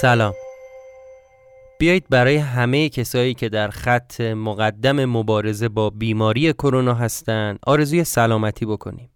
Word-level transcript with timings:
سلام. 0.00 0.34
بیایید 1.78 2.06
برای 2.10 2.36
همه 2.36 2.88
کسایی 2.88 3.34
که 3.34 3.48
در 3.48 3.68
خط 3.68 4.20
مقدم 4.20 5.04
مبارزه 5.04 5.68
با 5.68 5.90
بیماری 5.90 6.52
کرونا 6.52 6.94
هستند 6.94 7.58
آرزوی 7.66 8.04
سلامتی 8.04 8.66
بکنیم. 8.66 9.10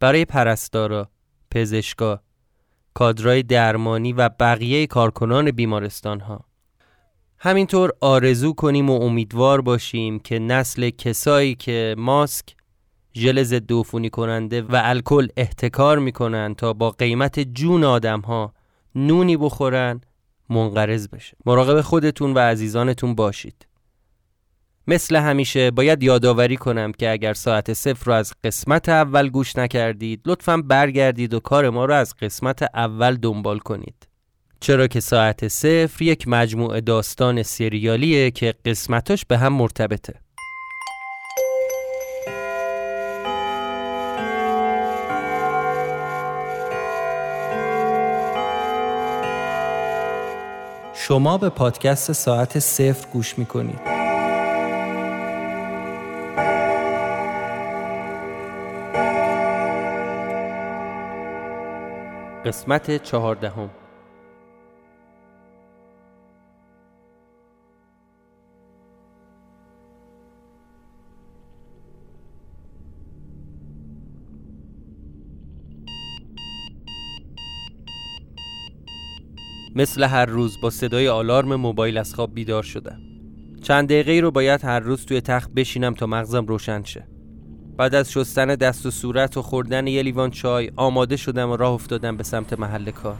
برای 0.00 0.24
پرستارا، 0.24 1.08
پزشکا، 1.50 2.20
کادرای 2.94 3.42
درمانی 3.42 4.12
و 4.12 4.28
بقیه 4.28 4.86
کارکنان 4.86 5.50
بیمارستان 5.50 6.20
ها 6.20 6.44
همینطور 7.38 7.92
آرزو 8.00 8.52
کنیم 8.52 8.90
و 8.90 9.02
امیدوار 9.02 9.60
باشیم 9.60 10.18
که 10.18 10.38
نسل 10.38 10.90
کسایی 10.90 11.54
که 11.54 11.94
ماسک 11.98 12.56
ژل 13.14 13.42
ضد 13.42 13.72
عفونی 13.72 14.10
کننده 14.10 14.62
و 14.62 14.80
الکل 14.84 15.28
احتکار 15.36 15.98
می‌کنن 15.98 16.54
تا 16.54 16.72
با 16.72 16.90
قیمت 16.90 17.40
جون 17.40 17.84
آدم 17.84 18.20
ها 18.20 18.59
نونی 18.94 19.36
بخورن 19.36 20.00
منقرض 20.48 21.08
بشه. 21.08 21.36
مراقب 21.46 21.80
خودتون 21.80 22.34
و 22.34 22.38
عزیزانتون 22.38 23.14
باشید. 23.14 23.66
مثل 24.86 25.16
همیشه 25.16 25.70
باید 25.70 26.02
یادآوری 26.02 26.56
کنم 26.56 26.92
که 26.92 27.10
اگر 27.10 27.34
ساعت 27.34 27.72
صفر 27.72 28.06
رو 28.06 28.12
از 28.12 28.32
قسمت 28.44 28.88
اول 28.88 29.28
گوش 29.28 29.56
نکردید 29.56 30.20
لطفا 30.26 30.56
برگردید 30.56 31.34
و 31.34 31.40
کار 31.40 31.70
ما 31.70 31.84
رو 31.84 31.94
از 31.94 32.14
قسمت 32.14 32.62
اول 32.62 33.16
دنبال 33.16 33.58
کنید. 33.58 34.08
چرا 34.60 34.86
که 34.86 35.00
ساعت 35.00 35.48
صفر 35.48 36.02
یک 36.04 36.28
مجموعه 36.28 36.80
داستان 36.80 37.42
سریالیه 37.42 38.30
که 38.30 38.54
قسمتاش 38.64 39.24
به 39.24 39.38
هم 39.38 39.52
مرتبطه. 39.52 40.14
شما 51.10 51.38
به 51.38 51.48
پادکست 51.48 52.12
ساعت 52.12 52.58
صفر 52.58 53.06
گوش 53.12 53.38
می‌کنید. 53.38 53.80
قسمت 62.44 63.02
چهاردهم. 63.02 63.70
مثل 79.80 80.04
هر 80.04 80.26
روز 80.26 80.60
با 80.60 80.70
صدای 80.70 81.08
آلارم 81.08 81.54
موبایل 81.54 81.98
از 81.98 82.14
خواب 82.14 82.34
بیدار 82.34 82.62
شدم. 82.62 83.00
چند 83.62 83.88
دقیقه 83.88 84.20
رو 84.20 84.30
باید 84.30 84.64
هر 84.64 84.80
روز 84.80 85.06
توی 85.06 85.20
تخت 85.20 85.50
بشینم 85.50 85.94
تا 85.94 86.06
مغزم 86.06 86.46
روشن 86.46 86.82
شه. 86.82 87.06
بعد 87.76 87.94
از 87.94 88.12
شستن 88.12 88.46
دست 88.46 88.86
و 88.86 88.90
صورت 88.90 89.36
و 89.36 89.42
خوردن 89.42 89.86
یه 89.86 90.02
لیوان 90.02 90.30
چای 90.30 90.70
آماده 90.76 91.16
شدم 91.16 91.50
و 91.50 91.56
راه 91.56 91.72
افتادم 91.72 92.16
به 92.16 92.22
سمت 92.22 92.58
محل 92.58 92.90
کار. 92.90 93.16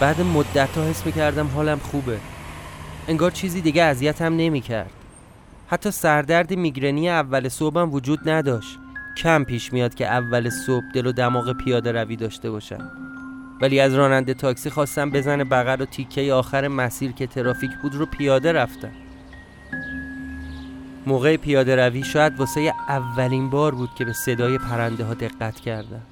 بعد 0.00 0.20
مدت 0.20 0.76
ها 0.76 0.84
حس 0.84 1.06
می‌کردم 1.06 1.46
حالم 1.46 1.78
خوبه. 1.78 2.18
انگار 3.08 3.30
چیزی 3.30 3.60
دیگه 3.60 3.82
اذیتم 3.82 4.36
نمی‌کرد. 4.36 4.90
حتی 5.66 5.90
سردرد 5.90 6.54
میگرنی 6.54 7.10
اول 7.10 7.48
صبحم 7.48 7.92
وجود 7.92 8.28
نداشت. 8.28 8.78
کم 9.22 9.44
پیش 9.44 9.72
میاد 9.72 9.94
که 9.94 10.06
اول 10.06 10.50
صبح 10.50 10.84
دل 10.94 11.06
و 11.06 11.12
دماغ 11.12 11.52
پیاده 11.52 11.92
روی 11.92 12.16
داشته 12.16 12.50
باشم. 12.50 13.07
ولی 13.60 13.80
از 13.80 13.94
راننده 13.94 14.34
تاکسی 14.34 14.70
خواستم 14.70 15.10
بزنه 15.10 15.44
بغل 15.44 15.80
و 15.80 15.84
تیکه 15.84 16.32
آخر 16.32 16.68
مسیر 16.68 17.12
که 17.12 17.26
ترافیک 17.26 17.70
بود 17.82 17.94
رو 17.94 18.06
پیاده 18.06 18.52
رفتم. 18.52 18.92
موقع 21.06 21.36
پیاده 21.36 21.76
روی 21.76 22.04
شاید 22.04 22.38
واسه 22.38 22.72
اولین 22.88 23.50
بار 23.50 23.74
بود 23.74 23.90
که 23.98 24.04
به 24.04 24.12
صدای 24.12 24.58
پرنده 24.58 25.04
ها 25.04 25.14
دقت 25.14 25.60
کردم. 25.60 26.02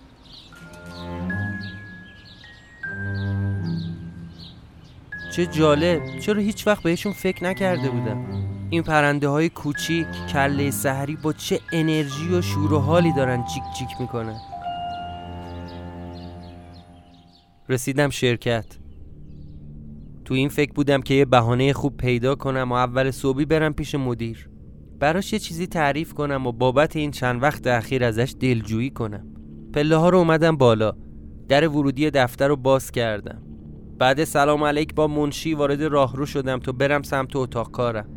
چه 5.33 5.47
جالب 5.47 6.19
چرا 6.19 6.41
هیچ 6.41 6.67
وقت 6.67 6.83
بهشون 6.83 7.13
فکر 7.13 7.45
نکرده 7.45 7.91
بودم؟ 7.91 8.27
این 8.71 8.83
پرنده 8.83 9.29
های 9.29 9.49
کوچیک 9.49 10.07
کله 10.33 10.71
سحری 10.71 11.17
با 11.17 11.33
چه 11.33 11.61
انرژی 11.73 12.35
و 12.35 12.43
شور 12.43 12.73
و 12.73 12.79
حالی 12.79 13.13
دارن 13.13 13.45
جیک 13.45 13.63
جیک 13.79 14.01
می‌کنن؟ 14.01 14.37
رسیدم 17.69 18.11
شرکت. 18.11 18.79
تو 20.25 20.35
این 20.35 20.49
فکر 20.49 20.73
بودم 20.73 21.03
که 21.03 21.15
یه 21.15 21.25
بهانه 21.25 21.73
خوب 21.73 21.97
پیدا 21.97 22.35
کنم 22.35 22.73
و 22.73 22.75
اول 22.75 23.11
صبحی 23.11 23.45
برم 23.45 23.73
پیش 23.73 23.95
مدیر. 23.95 24.49
براش 24.99 25.33
یه 25.33 25.39
چیزی 25.39 25.67
تعریف 25.67 26.15
کنم 26.15 26.47
و 26.47 26.53
بابت 26.53 26.97
این 26.97 27.11
چند 27.11 27.43
وقت 27.43 27.67
اخیر 27.67 28.05
ازش 28.05 28.35
دلجویی 28.41 28.91
کنم. 28.91 29.27
پله 29.75 29.97
ها 29.97 30.09
رو 30.09 30.19
اومدم 30.19 30.57
بالا. 30.57 30.93
در 31.49 31.69
ورودی 31.69 32.11
دفتر 32.11 32.49
رو 32.49 32.57
باز 32.57 32.91
کردم. 32.91 33.43
بعد 33.99 34.25
سلام 34.25 34.65
علیک 34.65 34.95
با 34.95 35.07
منشی 35.07 35.55
وارد 35.55 35.83
راهرو 35.83 36.27
شدم 36.27 36.59
تا 36.59 36.73
برم 36.73 37.03
سمت 37.03 37.37
اتاق 37.37 37.71
کارم. 37.71 38.09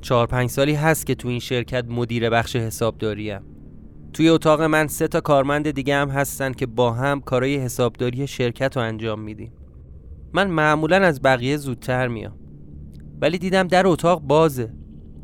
چهار 0.00 0.26
پنج 0.26 0.50
سالی 0.50 0.74
هست 0.74 1.06
که 1.06 1.14
تو 1.14 1.28
این 1.28 1.40
شرکت 1.40 1.84
مدیر 1.88 2.30
بخش 2.30 2.56
حسابداریم 2.56 3.55
توی 4.16 4.28
اتاق 4.28 4.62
من 4.62 4.86
سه 4.86 5.08
تا 5.08 5.20
کارمند 5.20 5.70
دیگه 5.70 5.96
هم 5.96 6.08
هستن 6.08 6.52
که 6.52 6.66
با 6.66 6.92
هم 6.92 7.20
کارای 7.20 7.56
حسابداری 7.56 8.26
شرکت 8.26 8.76
رو 8.76 8.82
انجام 8.82 9.20
میدیم. 9.20 9.52
من 10.32 10.50
معمولا 10.50 10.96
از 10.96 11.22
بقیه 11.22 11.56
زودتر 11.56 12.08
میام. 12.08 12.38
ولی 13.20 13.38
دیدم 13.38 13.68
در 13.68 13.86
اتاق 13.86 14.22
بازه. 14.22 14.72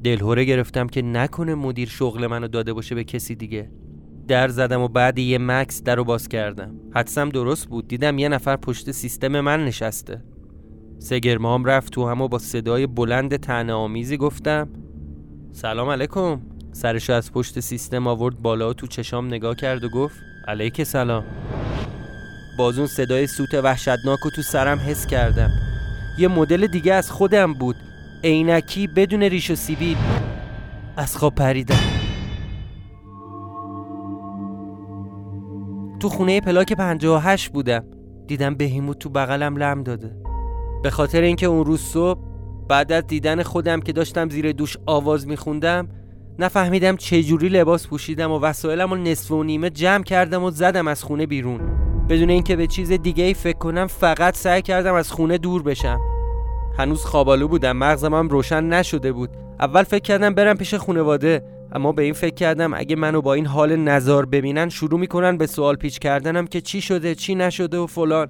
دلهوره 0.04 0.44
گرفتم 0.44 0.86
که 0.86 1.02
نکنه 1.02 1.54
مدیر 1.54 1.88
شغل 1.88 2.26
منو 2.26 2.48
داده 2.48 2.72
باشه 2.72 2.94
به 2.94 3.04
کسی 3.04 3.34
دیگه. 3.34 3.70
در 4.28 4.48
زدم 4.48 4.80
و 4.80 4.88
بعد 4.88 5.18
یه 5.18 5.38
مکس 5.38 5.82
در 5.82 5.96
رو 5.96 6.04
باز 6.04 6.28
کردم. 6.28 6.74
حدسم 6.94 7.28
درست 7.28 7.68
بود. 7.68 7.88
دیدم 7.88 8.18
یه 8.18 8.28
نفر 8.28 8.56
پشت 8.56 8.90
سیستم 8.90 9.40
من 9.40 9.64
نشسته. 9.64 10.22
سگرمام 10.98 11.64
رفت 11.64 11.92
تو 11.92 12.08
همو 12.08 12.28
با 12.28 12.38
صدای 12.38 12.86
بلند 12.86 13.36
تنه 13.36 13.72
آمیزی 13.72 14.16
گفتم 14.16 14.68
سلام 15.52 15.88
علیکم. 15.88 16.40
سرشو 16.72 17.12
از 17.12 17.32
پشت 17.32 17.60
سیستم 17.60 18.06
آورد 18.06 18.42
بالا 18.42 18.70
و 18.70 18.72
تو 18.72 18.86
چشام 18.86 19.26
نگاه 19.26 19.54
کرد 19.54 19.84
و 19.84 19.88
گفت 19.88 20.16
علیک 20.48 20.82
سلام. 20.82 21.24
بازون 22.58 22.86
صدای 22.86 23.26
سوت 23.26 23.54
وحشتناک 23.54 24.26
و 24.26 24.30
تو 24.30 24.42
سرم 24.42 24.78
حس 24.78 25.06
کردم. 25.06 25.50
یه 26.18 26.28
مدل 26.28 26.66
دیگه 26.66 26.94
از 26.94 27.10
خودم 27.10 27.54
بود. 27.54 27.76
عینکی 28.24 28.86
بدون 28.86 29.22
ریش 29.22 29.50
و 29.50 29.54
سیبیل. 29.54 29.96
از 30.96 31.16
خواب 31.16 31.34
پریدم. 31.34 31.80
تو 36.00 36.08
خونه 36.08 36.40
پلاک 36.40 36.72
58 36.72 37.52
بودم. 37.52 37.84
دیدم 38.26 38.54
بهیموت 38.54 38.98
تو 38.98 39.08
بغلم 39.08 39.56
لم 39.56 39.82
داده. 39.82 40.16
به 40.82 40.90
خاطر 40.90 41.20
اینکه 41.20 41.46
اون 41.46 41.64
روز 41.64 41.80
صبح 41.80 42.20
بعد 42.68 42.92
از 42.92 43.06
دیدن 43.06 43.42
خودم 43.42 43.80
که 43.80 43.92
داشتم 43.92 44.30
زیر 44.30 44.52
دوش 44.52 44.76
آواز 44.86 45.26
میخوندم 45.26 45.88
نفهمیدم 46.38 46.96
چجوری 46.96 47.48
لباس 47.48 47.86
پوشیدم 47.86 48.30
و 48.30 48.38
وسایلم 48.38 48.90
رو 48.90 48.96
نصف 48.96 49.30
و 49.30 49.42
نیمه 49.42 49.70
جمع 49.70 50.04
کردم 50.04 50.42
و 50.42 50.50
زدم 50.50 50.88
از 50.88 51.02
خونه 51.02 51.26
بیرون. 51.26 51.60
بدون 52.08 52.30
اینکه 52.30 52.56
به 52.56 52.66
چیز 52.66 52.92
دیگه 52.92 53.24
ای 53.24 53.34
فکر 53.34 53.58
کنم 53.58 53.86
فقط 53.86 54.36
سعی 54.36 54.62
کردم 54.62 54.94
از 54.94 55.12
خونه 55.12 55.38
دور 55.38 55.62
بشم. 55.62 56.00
هنوز 56.78 57.04
خوابالو 57.04 57.48
بودم 57.48 57.76
مغزم 57.76 58.14
هم 58.14 58.28
روشن 58.28 58.64
نشده 58.64 59.12
بود. 59.12 59.30
اول 59.60 59.82
فکر 59.82 60.02
کردم 60.02 60.34
برم 60.34 60.56
پیش 60.56 60.74
خونواده 60.74 61.44
اما 61.72 61.92
به 61.92 62.02
این 62.02 62.12
فکر 62.12 62.34
کردم 62.34 62.74
اگه 62.74 62.96
منو 62.96 63.20
با 63.20 63.34
این 63.34 63.46
حال 63.46 63.76
نظار 63.76 64.26
ببینن 64.26 64.68
شروع 64.68 65.00
می‌کنن 65.00 65.36
به 65.36 65.46
سوال 65.46 65.76
پیچ 65.76 65.98
کردنم 65.98 66.46
که 66.46 66.60
چی 66.60 66.80
شده 66.80 67.14
چی 67.14 67.34
نشده 67.34 67.78
و 67.78 67.86
فلان. 67.86 68.28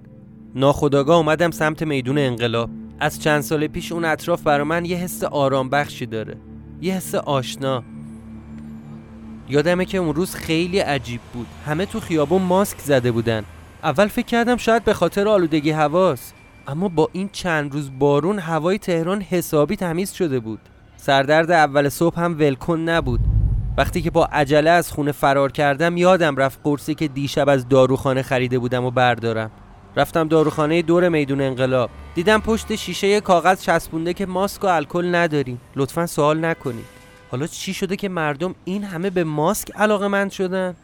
ناخداگاه 0.55 1.17
اومدم 1.17 1.51
سمت 1.51 1.83
میدون 1.83 2.19
انقلاب. 2.19 2.71
از 3.01 3.23
چند 3.23 3.41
سال 3.41 3.67
پیش 3.67 3.93
اون 3.93 4.05
اطراف 4.05 4.43
برا 4.43 4.65
من 4.65 4.85
یه 4.85 4.97
حس 4.97 5.25
آرام 5.25 5.71
بخشی 5.71 6.07
داره. 6.07 6.37
یه 6.81 6.95
حس 6.95 7.15
آشنا. 7.15 7.85
یادمه 9.53 9.85
که 9.85 9.99
اون 9.99 10.15
روز 10.15 10.35
خیلی 10.35 10.79
عجیب 10.79 11.21
بود. 11.33 11.47
همه 11.67 11.87
تو 11.87 12.01
خیابون 12.01 12.43
ماسک 12.43 12.79
زده 12.79 13.13
بودن. 13.13 13.45
اول 13.83 14.07
فکر 14.07 14.27
کردم 14.27 14.57
شاید 14.57 14.85
به 14.85 14.95
خاطر 14.95 15.29
آلودگی 15.29 15.71
هواست. 15.71 16.35
اما 16.69 16.89
با 16.89 17.09
این 17.13 17.29
چند 17.33 17.73
روز 17.73 17.91
بارون 17.99 18.39
هوای 18.39 18.79
تهران 18.79 19.23
حسابی 19.23 19.77
تمیز 19.77 20.13
شده 20.13 20.41
بود. 20.41 20.61
سردرد 20.97 21.51
اول 21.51 21.89
صبح 21.89 22.21
هم 22.21 22.39
ولکن 22.39 22.79
نبود. 22.79 23.21
وقتی 23.79 24.03
که 24.03 24.11
با 24.11 24.25
عجله 24.25 24.71
از 24.71 24.93
خونه 24.93 25.13
فرار 25.13 25.53
کردم 25.53 25.97
یادم 25.97 26.37
رفت 26.37 26.61
قرصی 26.65 26.95
که 26.95 27.09
دیشب 27.09 27.49
از 27.49 27.69
داروخانه 27.69 28.23
خریده 28.23 28.59
بودم 28.59 28.85
و 28.85 28.91
بردارم. 28.91 29.51
رفتم 29.97 30.29
داروخانه 30.29 30.83
دور 30.83 31.09
میدون 31.09 31.41
انقلاب. 31.41 31.91
دیدم 32.15 32.41
پشت 32.41 32.75
شیشه 32.75 33.21
کاغذ 33.21 33.63
چسبونده 33.63 34.15
که 34.15 34.27
ماسک 34.27 34.65
و 34.65 34.67
الکل 34.67 35.15
نداریم. 35.15 35.61
لطفا 35.77 36.07
سوال 36.07 36.45
نکنید. 36.45 36.92
حالا 37.33 37.47
چی 37.47 37.75
شده 37.75 37.97
که 37.97 38.09
مردم 38.09 38.55
این 38.65 38.85
همه 38.85 39.11
به 39.11 39.25
ماسک 39.25 39.71
علاقه 39.75 40.09
مند 40.09 40.31
شدن؟ 40.31 40.75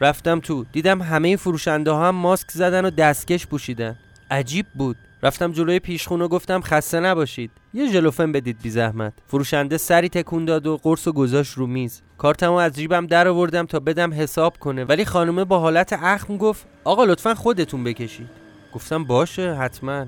رفتم 0.00 0.40
تو 0.40 0.64
دیدم 0.72 1.02
همه 1.02 1.36
فروشنده 1.36 1.90
ها 1.90 2.08
هم 2.08 2.14
ماسک 2.14 2.50
زدن 2.50 2.84
و 2.84 2.90
دستکش 2.90 3.46
پوشیدن. 3.46 3.96
عجیب 4.30 4.66
بود. 4.74 4.96
رفتم 5.22 5.52
جلوی 5.52 5.78
پیشخونه 5.78 6.28
گفتم 6.28 6.60
خسته 6.60 7.00
نباشید. 7.00 7.50
یه 7.74 7.92
ژلوفن 7.92 8.32
بدید 8.32 8.62
بی 8.62 8.70
زحمت. 8.70 9.12
فروشنده 9.26 9.76
سری 9.76 10.08
تکون 10.08 10.44
داد 10.44 10.66
و 10.66 10.76
قرص 10.82 11.08
و 11.08 11.12
گذاشت 11.12 11.52
رو 11.54 11.66
میز. 11.66 12.02
کارتمو 12.18 12.54
از 12.54 12.72
جیبم 12.72 13.06
در 13.06 13.28
آوردم 13.28 13.66
تا 13.66 13.80
بدم 13.80 14.12
حساب 14.12 14.58
کنه. 14.58 14.84
ولی 14.84 15.04
خانومه 15.04 15.44
با 15.44 15.58
حالت 15.58 15.92
اخم 15.92 16.36
گفت 16.36 16.66
آقا 16.84 17.04
لطفا 17.04 17.34
خودتون 17.34 17.84
بکشید. 17.84 18.28
گفتم 18.74 19.04
باشه 19.04 19.54
حتما. 19.54 20.06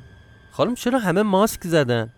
خانم 0.51 0.75
چرا 0.75 0.99
همه 0.99 1.23
ماسک 1.23 1.67
زدن؟ 1.67 2.13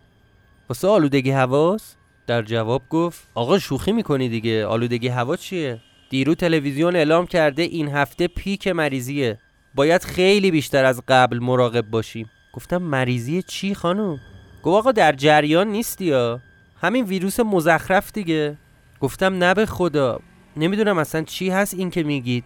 واسه 0.69 0.89
آلودگی 0.89 1.31
هواست؟ 1.31 1.97
در 2.27 2.43
جواب 2.43 2.83
گفت 2.91 3.29
آقا 3.35 3.59
شوخی 3.59 3.93
می‌کنی 3.93 4.29
دیگه 4.29 4.67
آلودگی 4.67 5.09
هوا 5.09 5.37
چیه؟ 5.37 5.81
دیرو 6.11 6.35
تلویزیون 6.35 6.97
اعلام 6.97 7.27
کرده 7.27 7.63
این 7.63 7.89
هفته 7.89 8.29
پیک 8.29 8.69
مریضیه. 8.69 9.39
باید 9.75 10.05
خیلی 10.05 10.51
بیشتر 10.51 10.85
از 10.85 11.03
قبل 11.09 11.39
مراقب 11.39 11.91
باشیم. 11.91 12.31
گفتم 12.55 12.83
مریضی 12.83 13.43
چی 13.43 13.75
خانم؟ 13.75 14.21
گفت 14.63 14.77
آقا 14.79 14.93
در 14.93 15.13
جریان 15.13 15.69
نیستی 15.69 16.05
یا 16.05 16.41
همین 16.81 17.05
ویروس 17.05 17.41
مزخرف 17.41 18.13
دیگه. 18.13 18.59
گفتم 19.01 19.35
نه 19.35 19.55
به 19.55 19.67
خدا. 19.67 20.21
نمی‌دونم 20.57 20.99
اصلا 20.99 21.23
چی 21.23 21.51
هست 21.51 21.75
این 21.75 21.91
که 21.91 22.03
میگید. 22.03 22.45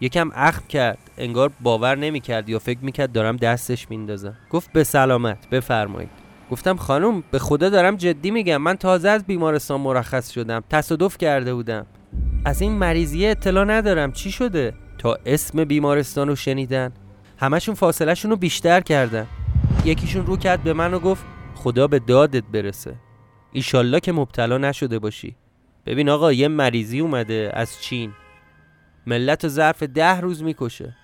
یکم 0.00 0.30
اخم 0.34 0.66
کرد. 0.66 0.98
انگار 1.18 1.52
باور 1.60 1.96
نمی‌کرد 1.96 2.48
یا 2.48 2.58
فکر 2.58 2.78
می‌کرد 2.78 3.12
دارم 3.12 3.36
دستش 3.36 3.90
میندازم. 3.90 4.36
گفت 4.50 4.72
به 4.72 4.84
سلامت 4.84 5.50
بفرمایید. 5.50 6.19
گفتم 6.50 6.76
خانم 6.76 7.22
به 7.30 7.38
خدا 7.38 7.68
دارم 7.68 7.96
جدی 7.96 8.30
میگم. 8.30 8.56
من 8.56 8.76
تازه 8.76 9.08
از 9.08 9.24
بیمارستان 9.24 9.80
مرخص 9.80 10.30
شدم. 10.30 10.64
تصادف 10.70 11.18
کرده 11.18 11.54
بودم. 11.54 11.86
از 12.44 12.62
این 12.62 12.72
مریضیه 12.72 13.30
اطلاع 13.30 13.64
ندارم. 13.64 14.12
چی 14.12 14.30
شده؟ 14.30 14.74
تا 14.98 15.18
اسم 15.26 15.64
بیمارستان 15.64 16.28
رو 16.28 16.36
شنیدن. 16.36 16.92
همشون 17.38 17.74
فاصله 17.74 18.14
رو 18.24 18.36
بیشتر 18.36 18.80
کردن. 18.80 19.26
یکیشون 19.84 20.26
رو 20.26 20.36
کرد 20.36 20.62
به 20.62 20.72
من 20.72 20.94
و 20.94 20.98
گفت 20.98 21.24
خدا 21.54 21.86
به 21.86 21.98
دادت 21.98 22.44
برسه. 22.52 22.94
ایشالله 23.52 24.00
که 24.00 24.12
مبتلا 24.12 24.58
نشده 24.58 24.98
باشی. 24.98 25.36
ببین 25.86 26.08
آقا 26.08 26.32
یه 26.32 26.48
مریضی 26.48 27.00
اومده 27.00 27.50
از 27.54 27.82
چین. 27.82 28.12
ملت 29.06 29.48
ظرف 29.48 29.82
ده 29.82 30.20
روز 30.20 30.42
می‌کشه. 30.42 30.96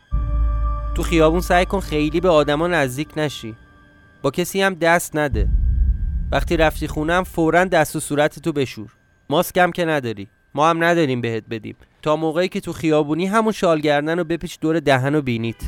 تو 0.94 1.02
خیابون 1.02 1.40
سعی 1.40 1.64
کن 1.66 1.80
خیلی 1.80 2.20
به 2.20 2.28
آدما 2.28 2.66
نزدیک 2.66 3.08
نشی. 3.16 3.56
با 4.22 4.30
کسی 4.30 4.62
هم 4.62 4.74
دست 4.74 5.16
نده. 5.16 5.48
وقتی 6.32 6.56
رفتی 6.56 6.88
خونم 6.88 7.24
فورا 7.24 7.64
دست 7.64 7.96
و 7.96 8.00
صورت 8.00 8.38
تو 8.38 8.52
بشور. 8.52 8.92
ماسک 9.30 9.58
هم 9.58 9.72
که 9.72 9.84
نداری. 9.84 10.28
ما 10.54 10.70
هم 10.70 10.84
نداریم 10.84 11.20
بهت 11.20 11.44
بدیم. 11.50 11.76
تا 12.02 12.16
موقعی 12.16 12.48
که 12.48 12.60
تو 12.60 12.72
خیابونی 12.72 13.26
همون 13.26 13.52
شالگردن 13.52 14.18
رو 14.18 14.24
بپیچ 14.24 14.60
دور 14.60 14.80
دهن 14.80 15.14
و 15.14 15.22
بینیت. 15.22 15.62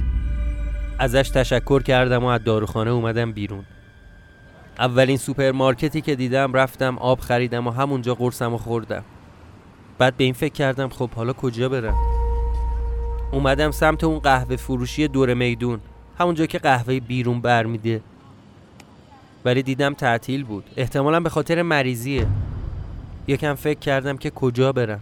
ازش 0.98 1.30
تشکر 1.34 1.82
کردم 1.82 2.24
و 2.24 2.26
از 2.26 2.44
داروخانه 2.44 2.90
اومدم 2.90 3.32
بیرون. 3.32 3.64
اولین 4.78 5.16
سوپرمارکتی 5.16 6.00
که 6.00 6.14
دیدم 6.14 6.52
رفتم 6.52 6.98
آب 6.98 7.20
خریدم 7.20 7.66
و 7.66 7.70
همونجا 7.70 8.14
قرصم 8.14 8.54
و 8.54 8.58
خوردم. 8.58 9.04
بعد 9.98 10.16
به 10.16 10.24
این 10.24 10.32
فکر 10.32 10.52
کردم 10.52 10.88
خب 10.88 11.10
حالا 11.10 11.32
کجا 11.32 11.68
برم؟ 11.68 11.94
اومدم 13.32 13.70
سمت 13.70 14.04
اون 14.04 14.18
قهوه 14.18 14.56
فروشی 14.56 15.08
دور 15.08 15.34
میدون. 15.34 15.80
همونجا 16.18 16.46
که 16.46 16.58
قهوه 16.58 17.00
بیرون 17.00 17.40
برمیده. 17.40 18.00
ولی 19.48 19.62
دیدم 19.62 19.94
تعطیل 19.94 20.44
بود. 20.44 20.64
احتمالا 20.76 21.20
به 21.20 21.28
خاطر 21.28 21.62
مریضیه. 21.62 22.26
یکم 23.28 23.54
فکر 23.54 23.78
کردم 23.78 24.16
که 24.16 24.30
کجا 24.30 24.72
برم. 24.72 25.00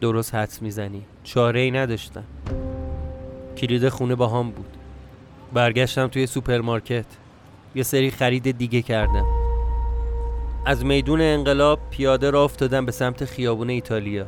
درست 0.00 0.34
حدس 0.34 0.62
می‌زنی. 0.62 1.02
چاره 1.24 1.60
ای 1.60 1.70
نداشتم. 1.70 2.24
کلید 3.56 3.88
خونه 3.88 4.14
با 4.14 4.28
هم 4.28 4.50
بود. 4.50 4.76
برگشتم 5.52 6.06
توی 6.06 6.26
سوپرمارکت. 6.26 7.04
یه 7.74 7.82
سری 7.82 8.10
خرید 8.10 8.58
دیگه 8.58 8.82
کردم. 8.82 9.26
از 10.66 10.84
میدون 10.84 11.20
انقلاب 11.20 11.78
پیاده 11.90 12.30
را 12.30 12.44
افتادم 12.44 12.86
به 12.86 12.92
سمت 12.92 13.24
خیابون 13.24 13.70
ایتالیا. 13.70 14.26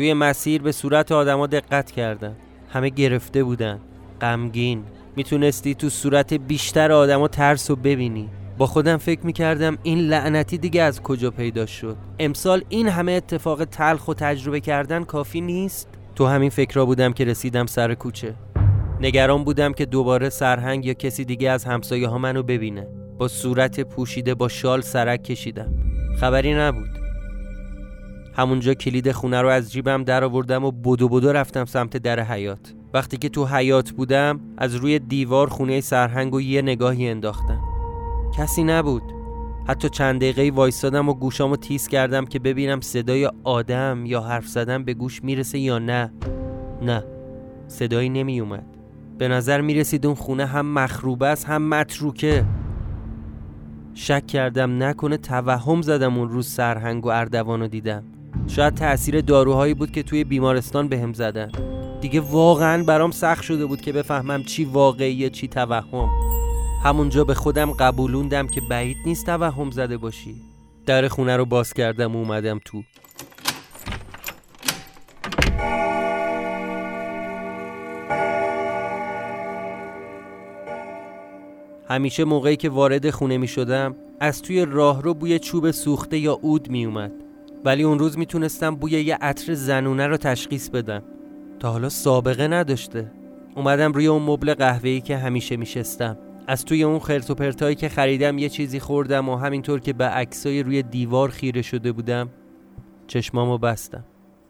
توی 0.00 0.14
مسیر 0.14 0.62
به 0.62 0.72
صورت 0.72 1.12
آدما 1.12 1.46
دقت 1.46 1.90
کردم 1.90 2.36
همه 2.68 2.88
گرفته 2.88 3.44
بودن. 3.44 3.80
غمگین. 4.20 4.82
می‌تونستی 5.16 5.74
تو 5.74 5.88
صورت 5.88 6.34
بیشتر 6.34 6.92
آدما 6.92 7.28
ترس 7.28 7.70
و 7.70 7.76
ببینی. 7.76 8.28
با 8.58 8.66
خودم 8.66 8.96
فکر 8.96 9.26
می‌کردم 9.26 9.78
این 9.82 9.98
لعنتی 9.98 10.58
دیگه 10.58 10.82
از 10.82 11.02
کجا 11.02 11.30
پیدا 11.30 11.66
شد. 11.66 11.96
امسال 12.18 12.62
این 12.68 12.88
همه 12.88 13.12
اتفاق 13.12 13.64
تلخ 13.64 14.08
و 14.08 14.14
تجربه 14.14 14.60
کردن 14.60 15.04
کافی 15.04 15.40
نیست؟ 15.40 15.88
تو 16.14 16.26
همین 16.26 16.50
فکرها 16.50 16.86
بودم 16.86 17.12
که 17.12 17.24
رسیدم 17.24 17.66
سر 17.66 17.94
کوچه. 17.94 18.34
نگران 19.00 19.44
بودم 19.44 19.72
که 19.72 19.86
دوباره 19.86 20.28
سرهنگ 20.28 20.86
یا 20.86 20.94
کسی 20.94 21.24
دیگه 21.24 21.50
از 21.50 21.64
همسایه 21.64 22.08
ها 22.08 22.18
منو 22.18 22.42
ببینه. 22.42 22.86
با 23.18 23.28
صورت 23.28 23.80
پوشیده 23.80 24.34
با 24.34 24.48
شال 24.48 24.80
سرک 24.80 25.22
کشیدم. 25.22 25.74
خبری 26.20 26.54
نبود. 26.54 26.99
همونجا 28.40 28.74
کلید 28.74 29.12
خونه 29.12 29.42
رو 29.42 29.48
از 29.48 29.72
جیبم 29.72 30.04
در 30.04 30.24
آوردم 30.24 30.64
و 30.64 30.70
بدو 30.70 31.08
بدو 31.08 31.32
رفتم 31.32 31.64
سمت 31.64 31.96
در 31.96 32.20
حیات 32.20 32.74
وقتی 32.94 33.16
که 33.16 33.28
تو 33.28 33.46
حیات 33.46 33.90
بودم 33.90 34.40
از 34.58 34.74
روی 34.74 34.98
دیوار 34.98 35.48
خونه 35.48 35.80
سرهنگ 35.80 36.34
و 36.34 36.40
یه 36.40 36.62
نگاهی 36.62 37.08
انداختم. 37.08 37.60
کسی 38.36 38.64
نبود. 38.64 39.02
حتی 39.68 39.88
چند 39.88 40.20
دقیقه 40.20 40.50
وایستادم 40.54 41.08
و 41.08 41.14
گوشامو 41.14 41.56
تیز 41.56 41.88
کردم 41.88 42.24
که 42.24 42.38
ببینم 42.38 42.80
صدای 42.80 43.30
آدم 43.44 44.06
یا 44.06 44.20
حرف 44.20 44.46
زدن 44.46 44.84
به 44.84 44.94
گوش 44.94 45.24
می‌رسه 45.24 45.58
یا 45.58 45.78
نه. 45.78 46.12
نه 46.82 47.04
صدایی 47.68 48.08
نمی 48.08 48.40
اومد 48.40 48.66
به 49.18 49.28
نظر 49.28 49.60
می‌رسید 49.60 50.06
اون 50.06 50.14
خونه 50.14 50.46
هم 50.46 50.66
مخروبه 50.66 51.26
است 51.26 51.46
هم 51.46 51.62
متروکه. 51.68 52.44
شک 53.94 54.26
کردم 54.26 54.82
نکنه 54.82 55.16
توهم 55.16 55.82
زدم 55.82 56.18
اون 56.18 56.28
روز 56.28 56.48
سرهنگ 56.48 57.06
و 57.06 57.08
اردوانو 57.08 57.68
دیدم. 57.68 58.04
شاید 58.46 58.74
تاثیر 58.74 59.20
داروهایی 59.20 59.74
بود 59.74 59.90
که 59.92 60.02
توی 60.02 60.24
بیمارستان 60.24 60.88
بهم 60.88 61.12
زدن. 61.12 61.52
دیگه 62.00 62.20
واقعا 62.20 62.84
برام 62.84 63.10
سخت 63.10 63.42
شده 63.42 63.66
بود 63.66 63.80
که 63.80 63.92
بفهمم 63.92 64.42
چی 64.42 64.64
واقعیه 64.64 65.30
چی 65.30 65.48
توهم. 65.48 66.10
همونجا 66.84 67.24
به 67.24 67.34
خودم 67.34 67.72
قبولوندم 67.72 68.46
که 68.46 68.60
بعید 68.70 68.96
نیست 69.06 69.26
توهم 69.26 69.70
زده 69.70 69.96
باشی. 69.96 70.34
در 70.86 71.08
خونه 71.08 71.36
رو 71.36 71.44
باز 71.44 71.72
کردم 71.72 72.16
و 72.16 72.18
اومدم 72.18 72.60
تو. 72.64 72.82
همیشه 81.88 82.24
موقعی 82.24 82.56
که 82.56 82.68
وارد 82.68 83.10
خونه 83.10 83.38
می 83.38 83.48
شدم 83.48 83.96
از 84.20 84.42
توی 84.42 84.64
راهرو 84.64 85.14
بوی 85.14 85.38
چوب 85.38 85.70
سوخته 85.70 86.18
یا 86.18 86.32
عود 86.32 86.70
می 86.70 86.84
اومد 86.84 87.12
ولی 87.64 87.82
اون 87.82 87.98
روز 87.98 88.18
می‌تونستم 88.18 88.76
بوی 88.76 88.92
یه 88.92 89.18
عطر 89.20 89.54
زنونه 89.54 90.06
رو 90.06 90.16
تشخیص 90.16 90.68
بدم. 90.68 91.02
تا 91.58 91.72
حالا 91.72 91.88
سابقه 91.88 92.48
نداشته. 92.48 93.12
اومدم 93.56 93.92
روی 93.92 94.06
اون 94.06 94.22
مبل 94.22 94.54
قهوه‌ای 94.54 95.00
که 95.00 95.16
همیشه 95.16 95.56
میشستم. 95.56 96.18
از 96.46 96.64
توی 96.64 96.82
اون 96.82 96.98
خرت 96.98 97.30
و 97.30 97.34
پرتایی 97.34 97.74
که 97.74 97.88
خریدم 97.88 98.38
یه 98.38 98.48
چیزی 98.48 98.80
خوردم 98.80 99.28
و 99.28 99.36
همینطور 99.36 99.80
که 99.80 99.92
به 99.92 100.04
عکسای 100.04 100.62
روی 100.62 100.82
دیوار 100.82 101.28
خیره 101.30 101.62
شده 101.62 101.92
بودم 101.92 102.28
چشمامو 103.06 103.58
بستم. 103.58 104.04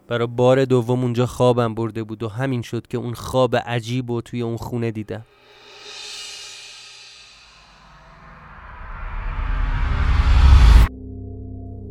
برای 0.09 0.27
بار 0.27 0.65
دوم 0.65 1.03
اونجا 1.03 1.27
خوابم 1.27 1.75
برده 1.75 2.05
بود 2.05 2.23
و 2.23 2.29
همین 2.29 2.63
شد 2.63 2.87
که 2.87 2.99
اون 2.99 3.15
خواب 3.15 3.57
عجیب 3.57 4.11
و 4.11 4.21
توی 4.21 4.43
اون 4.43 4.57
خونه 4.57 4.91
دیدم. 4.91 5.25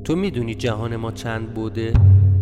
تو 0.09 0.15
می‌دونی 0.15 0.55
جهان 0.55 0.95
ما 0.95 1.11
چند 1.11 1.53
بوده؟ 1.53 1.93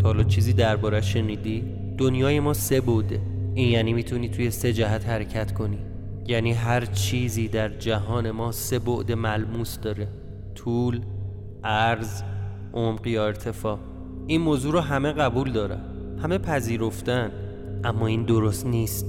تا 0.01 0.07
حالا 0.07 0.23
چیزی 0.23 0.53
درباره 0.53 1.01
شنیدی؟ 1.01 1.63
دنیای 1.97 2.39
ما 2.39 2.53
سه 2.53 2.81
بوده. 2.81 3.21
این 3.55 3.69
یعنی 3.69 3.93
می‌تونی 3.93 4.29
توی 4.29 4.51
سه 4.51 4.73
جهت 4.73 5.09
حرکت 5.09 5.53
کنی. 5.53 5.77
یعنی 6.27 6.53
هر 6.53 6.85
چیزی 6.85 7.47
در 7.47 7.69
جهان 7.69 8.31
ما 8.31 8.51
سه 8.51 8.79
بعد 8.79 9.11
ملموس 9.11 9.79
داره. 9.79 10.07
طول، 10.55 11.01
عرض، 11.63 12.21
عمق 12.73 13.07
یا 13.07 13.25
ارتفاع. 13.25 13.79
این 14.27 14.41
موضوع 14.41 14.73
رو 14.73 14.79
همه 14.79 15.11
قبول 15.11 15.51
دارن. 15.51 15.81
همه 16.23 16.37
پذیرفتن. 16.37 17.31
اما 17.83 18.07
این 18.07 18.23
درست 18.23 18.65
نیست. 18.65 19.05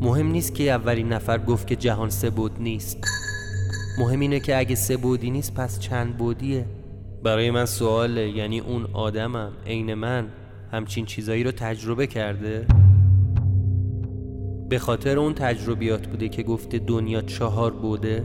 مهم 0.00 0.26
نیست 0.26 0.54
که 0.54 0.70
اولین 0.70 1.12
نفر 1.12 1.38
گفت 1.38 1.66
که 1.66 1.76
جهان 1.76 2.10
سه 2.10 2.30
بود 2.30 2.52
نیست. 2.60 3.13
مهم 3.98 4.20
اینه 4.20 4.40
که 4.40 4.58
اگه 4.58 4.74
سه 4.74 4.96
بودی 4.96 5.30
نیست 5.30 5.54
پس 5.54 5.78
چند 5.78 6.16
بودیه؟ 6.16 6.66
برای 7.22 7.50
من 7.50 7.66
سواله. 7.66 8.30
یعنی 8.30 8.60
اون 8.60 8.86
آدمم 8.92 9.52
عین 9.66 9.94
من 9.94 10.28
همچین 10.72 11.06
چیزایی 11.06 11.44
رو 11.44 11.50
تجربه 11.50 12.06
کرده؟ 12.06 12.66
به 14.68 14.78
خاطر 14.78 15.18
اون 15.18 15.34
تجربیات 15.34 16.06
بوده 16.06 16.28
که 16.28 16.42
گفته 16.42 16.78
دنیا 16.78 17.22
چهار 17.22 17.70
بوده؟ 17.70 18.24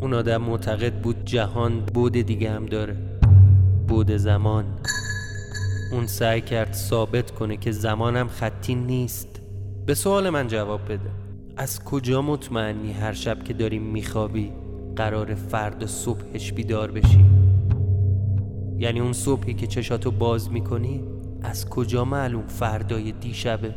اون 0.00 0.14
آدم 0.14 0.36
معتقد 0.36 0.94
بود 0.94 1.24
جهان 1.24 1.80
بود 1.80 2.12
دیگه 2.12 2.50
هم 2.50 2.66
داره. 2.66 2.96
بود 3.88 4.16
زمان. 4.16 4.64
اون 5.92 6.06
سعی 6.06 6.40
کرد 6.40 6.72
ثابت 6.72 7.30
کنه 7.30 7.56
که 7.56 7.72
زمانم 7.72 8.28
خطی 8.28 8.74
نیست. 8.74 9.40
به 9.86 9.94
سوال 9.94 10.30
من 10.30 10.48
جواب 10.48 10.84
بده. 10.84 11.10
از 11.56 11.84
کجا 11.84 12.22
مطمئنی 12.22 12.92
هر 12.92 13.12
شب 13.12 13.44
که 13.44 13.52
داریم 13.52 13.82
میخوابی؟ 13.82 14.52
قرار 14.96 15.34
فرد 15.34 15.86
صبحش 15.86 16.52
بیدار 16.52 16.90
بشی. 16.90 17.24
یعنی 18.78 19.00
اون 19.00 19.12
صبحی 19.12 19.54
که 19.54 19.66
چشاتو 19.66 20.10
باز 20.10 20.50
می‌کنی 20.50 21.02
از 21.42 21.68
کجا 21.68 22.04
معلوم 22.04 22.46
فردای 22.46 23.12
دیشبه؟ 23.12 23.74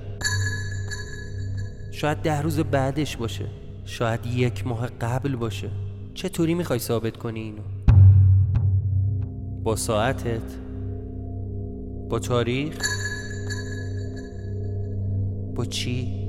شاید 1.91 2.17
ده 2.17 2.41
روز 2.41 2.59
بعدش 2.59 3.17
باشه. 3.17 3.45
شاید 3.85 4.25
یک 4.25 4.67
ماه 4.67 4.87
قبل 4.87 5.35
باشه. 5.35 5.69
چطوری 6.13 6.53
می‌خوای 6.53 6.79
ثابت 6.79 7.17
کنی 7.17 7.39
اینو؟ 7.39 7.61
با 9.63 9.75
ساعتت؟ 9.75 10.57
با 12.09 12.19
تاریخ؟ 12.19 12.77
با 15.55 15.65
چی؟ 15.65 16.24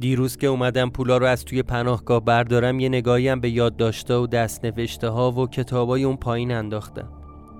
دیروز 0.00 0.36
که 0.36 0.46
اومدم 0.46 0.90
پولا 0.90 1.16
رو 1.16 1.26
از 1.26 1.44
توی 1.44 1.62
پناهگاه 1.62 2.24
بردارم 2.24 2.80
یه 2.80 2.88
نگاهیم 2.88 3.40
به 3.40 3.50
یاد 3.50 3.76
داشته 3.76 4.14
و 4.14 4.26
دست 4.26 4.64
نوشته 4.64 5.08
ها 5.08 5.32
و 5.32 5.46
کتابای 5.46 6.04
اون 6.04 6.16
پایین 6.16 6.52
انداختم. 6.52 7.08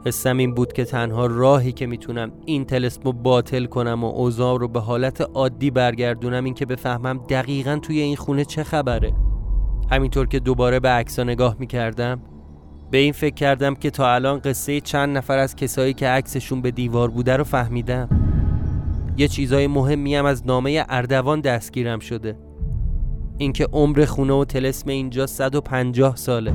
حسم 0.07 0.37
این 0.37 0.55
بود 0.55 0.73
که 0.73 0.85
تنها 0.85 1.27
راهی 1.27 1.73
که 1.73 1.87
می‌تونم 1.87 2.33
این 2.47 2.65
تلسم 2.65 3.03
رو 3.05 3.13
باطل 3.13 3.65
کنم 3.65 4.05
و 4.05 4.07
اوضاع 4.07 4.59
رو 4.59 4.69
به 4.69 4.81
حالت 4.81 5.21
عادی 5.21 5.71
برگردونم 5.71 6.45
این 6.45 6.55
که 6.55 6.67
بفهمم 6.67 7.19
دقیقا 7.29 7.79
توی 7.83 8.01
این 8.01 8.17
خونه 8.17 8.45
چه 8.45 8.65
خبره. 8.65 9.13
همینطور 9.91 10.27
که 10.27 10.41
دوباره 10.41 10.81
به 10.81 10.89
عکسا 10.89 11.25
نگاه 11.25 11.57
می‌کردم 11.59 12.21
به 12.91 12.99
این 12.99 13.13
فکر 13.13 13.35
کردم 13.35 13.75
که 13.75 13.91
تا 13.91 14.15
الان 14.15 14.39
قصه 14.39 14.81
چند 14.81 15.17
نفر 15.17 15.39
از 15.39 15.57
کسایی 15.57 15.95
که 15.95 16.09
عکسشون 16.09 16.63
به 16.63 16.71
دیوار 16.71 17.11
بوده 17.11 17.37
رو 17.37 17.45
فهمیدم. 17.45 18.28
یه 19.19 19.29
چیزای 19.29 19.67
مهمی 19.67 20.15
هم 20.15 20.25
از 20.25 20.47
نامه 20.47 20.85
اردوان 20.89 21.41
دستگیرم 21.41 21.99
شده. 21.99 22.39
اینکه 23.39 23.65
عمر 23.73 24.05
خونه 24.05 24.33
و 24.33 24.45
تلسم 24.45 24.91
اینجا 24.91 25.27
150 25.27 26.17
ساله. 26.17 26.55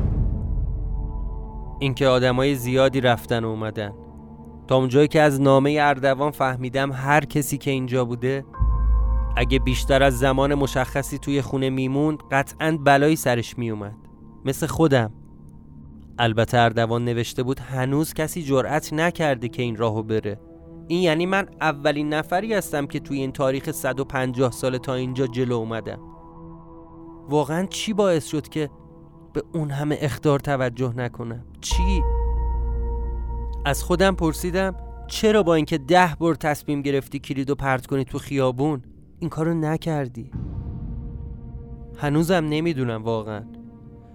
اینکه 1.79 2.07
آدمای 2.07 2.55
زیادی 2.55 3.01
رفتن 3.01 3.43
و 3.43 3.47
اومدن. 3.47 3.93
تا 4.67 4.77
اونجایی 4.77 5.07
که 5.07 5.21
از 5.21 5.41
نامه 5.41 5.77
اردوان 5.81 6.31
فهمیدم 6.31 6.91
هر 6.91 7.25
کسی 7.25 7.57
که 7.57 7.71
اینجا 7.71 8.05
بوده 8.05 8.45
اگه 9.35 9.59
بیشتر 9.59 10.03
از 10.03 10.19
زمان 10.19 10.55
مشخصی 10.55 11.17
توی 11.17 11.41
خونه 11.41 11.69
میموند 11.69 12.19
قطعا 12.31 12.77
بلایی 12.83 13.15
سرش 13.15 13.57
میومد 13.57 13.95
مثل 14.45 14.67
خودم. 14.67 15.13
البته 16.19 16.57
اردوان 16.57 17.05
نوشته 17.05 17.43
بود 17.43 17.59
هنوز 17.59 18.13
کسی 18.13 18.43
جرأت 18.43 18.93
نکرده 18.93 19.49
که 19.49 19.61
این 19.61 19.75
راهو 19.75 20.03
بره. 20.03 20.39
این 20.87 21.01
یعنی 21.01 21.25
من 21.25 21.47
اولین 21.61 22.13
نفری 22.13 22.53
هستم 22.53 22.87
که 22.87 22.99
توی 22.99 23.19
این 23.19 23.31
تاریخ 23.31 23.71
150 23.71 24.51
سال 24.51 24.77
تا 24.77 24.93
اینجا 24.93 25.27
جلو 25.27 25.55
اومدم. 25.55 25.99
واقعا 27.29 27.65
چی 27.65 27.93
باعث 27.93 28.27
شد 28.27 28.47
که 28.47 28.69
به 29.33 29.43
اون 29.53 29.69
همه 29.69 29.97
اختار 30.01 30.39
توجه 30.39 30.93
نکنم؟ 30.95 31.45
چی؟ 31.61 32.03
از 33.65 33.83
خودم 33.83 34.15
پرسیدم 34.15 34.75
چرا 35.07 35.43
با 35.43 35.55
اینکه 35.55 35.77
ده 35.77 36.15
بار 36.19 36.35
تصمیم 36.35 36.81
گرفتی 36.81 37.19
کلید 37.19 37.49
و 37.49 37.55
پرت 37.55 37.85
کنی 37.85 38.05
تو 38.05 38.19
خیابون؟ 38.19 38.81
این 39.19 39.29
کارو 39.29 39.53
نکردی. 39.53 40.31
هنوزم 41.97 42.45
نمی‌دونم 42.49 43.03
واقعا. 43.03 43.43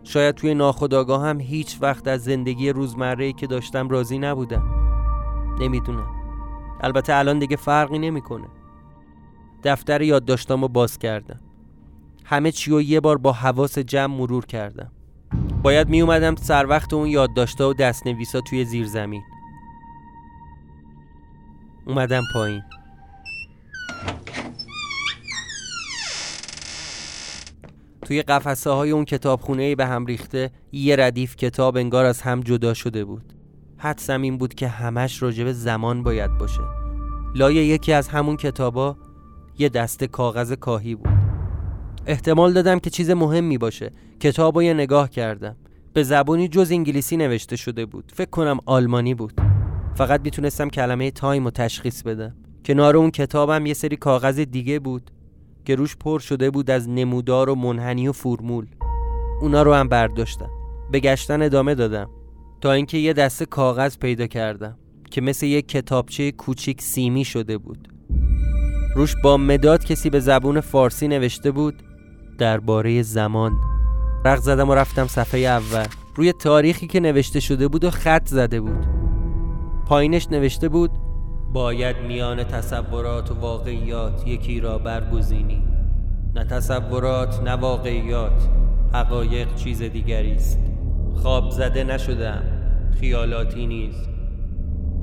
شاید 0.02 0.34
توی 0.34 0.54
ناخداگاه 0.54 1.26
هم 1.26 1.40
هیچ 1.40 1.78
وقت 1.80 2.08
از 2.08 2.24
زندگی 2.24 2.70
روزمره 2.70 3.32
که 3.32 3.46
داشتم 3.46 3.88
راضی 3.88 4.18
نبودم. 4.18 4.62
نمی‌دونم. 5.60 6.17
البته 6.80 7.14
الان 7.14 7.38
دیگه 7.38 7.56
فرقی 7.56 7.98
نمی‌کنه. 7.98 8.48
دفتر 9.64 10.02
یادداشتامو 10.02 10.68
باز 10.68 10.98
کردم. 10.98 11.40
همه 12.24 12.52
چی 12.52 12.70
رو 12.70 12.82
یه 12.82 13.00
بار 13.00 13.18
با 13.18 13.32
حواس 13.32 13.78
جمع 13.78 14.16
مرور 14.16 14.46
کردم. 14.46 14.92
باید 15.62 15.88
می 15.88 16.00
اومدم 16.00 16.36
سر 16.36 16.66
وقت 16.66 16.92
اون 16.92 17.08
یادداشتا 17.08 17.70
و 17.70 17.74
دست 17.74 18.06
نویسا 18.06 18.40
توی 18.40 18.64
زیر 18.64 18.86
زمین. 18.86 19.22
اومدم 21.86 22.22
پایین. 22.34 22.62
توی 28.02 28.22
قفسه 28.22 28.70
های 28.70 28.90
اون 28.90 29.04
کتابخونه 29.04 29.74
به 29.74 29.86
هم 29.86 30.06
ریخته 30.06 30.50
یه 30.72 30.96
ردیف 30.96 31.36
کتاب 31.36 31.76
انگار 31.76 32.04
از 32.04 32.22
هم 32.22 32.40
جدا 32.40 32.74
شده 32.74 33.04
بود. 33.04 33.37
حدسم 33.78 34.22
این 34.22 34.38
بود 34.38 34.54
که 34.54 34.68
همش 34.68 35.22
راجب 35.22 35.52
زمان 35.52 36.02
باید 36.02 36.38
باشه. 36.38 36.60
لای 37.34 37.54
یکی 37.54 37.92
از 37.92 38.08
همون 38.08 38.36
کتابا 38.36 38.96
یه 39.58 39.68
دسته 39.68 40.06
کاغذ 40.06 40.52
کاهی 40.52 40.94
بود. 40.94 41.18
احتمال 42.06 42.52
دادم 42.52 42.78
که 42.78 42.90
چیز 42.90 43.10
مهمی 43.10 43.58
باشه. 43.58 43.92
کتاب 44.20 44.62
یه 44.62 44.74
نگاه 44.74 45.10
کردم. 45.10 45.56
به 45.92 46.02
زبونی 46.02 46.48
جز 46.48 46.72
انگلیسی 46.72 47.16
نوشته 47.16 47.56
شده 47.56 47.86
بود. 47.86 48.12
فکر 48.14 48.30
کنم 48.30 48.58
آلمانی 48.66 49.14
بود. 49.14 49.40
فقط 49.94 50.20
می‌تونستم 50.24 50.68
کلمه 50.68 51.10
تایم 51.10 51.44
رو 51.44 51.50
تشخیص 51.50 52.02
بدم. 52.02 52.36
کنار 52.64 52.96
اون 52.96 53.10
کتابم 53.10 53.66
یه 53.66 53.74
سری 53.74 53.96
کاغذ 53.96 54.38
دیگه 54.38 54.78
بود 54.78 55.10
که 55.64 55.74
روش 55.74 55.96
پر 55.96 56.18
شده 56.18 56.50
بود 56.50 56.70
از 56.70 56.88
نمودار 56.88 57.50
و 57.50 57.54
منحنی 57.54 58.08
و 58.08 58.12
فرمول. 58.12 58.66
اونا 59.40 59.62
رو 59.62 59.74
هم 59.74 59.88
برداشتم. 59.88 60.50
به 60.90 61.00
گشتن 61.00 61.42
ادامه 61.42 61.74
دادم. 61.74 62.10
تا 62.60 62.72
اینکه 62.72 62.98
یه 62.98 63.12
دسته 63.12 63.46
کاغذ 63.46 63.98
پیدا 63.98 64.26
کردم 64.26 64.78
که 65.10 65.20
مثل 65.20 65.46
یک 65.46 65.68
کتابچه 65.68 66.32
کوچیک 66.32 66.82
سیمی 66.82 67.24
شده 67.24 67.58
بود. 67.58 67.88
روش 68.96 69.14
با 69.24 69.36
مداد 69.36 69.84
کسی 69.84 70.10
به 70.10 70.20
زبون 70.20 70.60
فارسی 70.60 71.08
نوشته 71.08 71.50
بود 71.50 71.82
درباره 72.38 73.02
زمان. 73.02 73.52
رق 74.24 74.38
زدم 74.38 74.68
و 74.68 74.74
رفتم 74.74 75.06
صفحه 75.06 75.40
اول. 75.40 75.86
روی 76.14 76.32
تاریخی 76.32 76.86
که 76.86 77.00
نوشته 77.00 77.40
شده 77.40 77.68
بود 77.68 77.84
و 77.84 77.90
خط 77.90 78.28
زده 78.28 78.60
بود. 78.60 78.86
پایینش 79.86 80.26
نوشته 80.30 80.68
بود 80.68 80.90
باید 81.52 81.96
میان 81.96 82.44
تصورات 82.44 83.30
و 83.30 83.34
واقعیات 83.34 84.26
یکی 84.26 84.60
را 84.60 84.78
برگزینی. 84.78 85.62
نه 86.34 86.44
تصورات 86.44 87.42
نه 87.42 87.52
واقعیات. 87.52 88.48
حقایق 88.92 89.54
چیز 89.54 89.82
دیگری 89.82 90.32
است. 90.32 90.58
خواب 91.22 91.50
زده 91.50 91.84
نشدم. 91.84 92.42
خیالاتی 93.00 93.66
نیز 93.66 93.94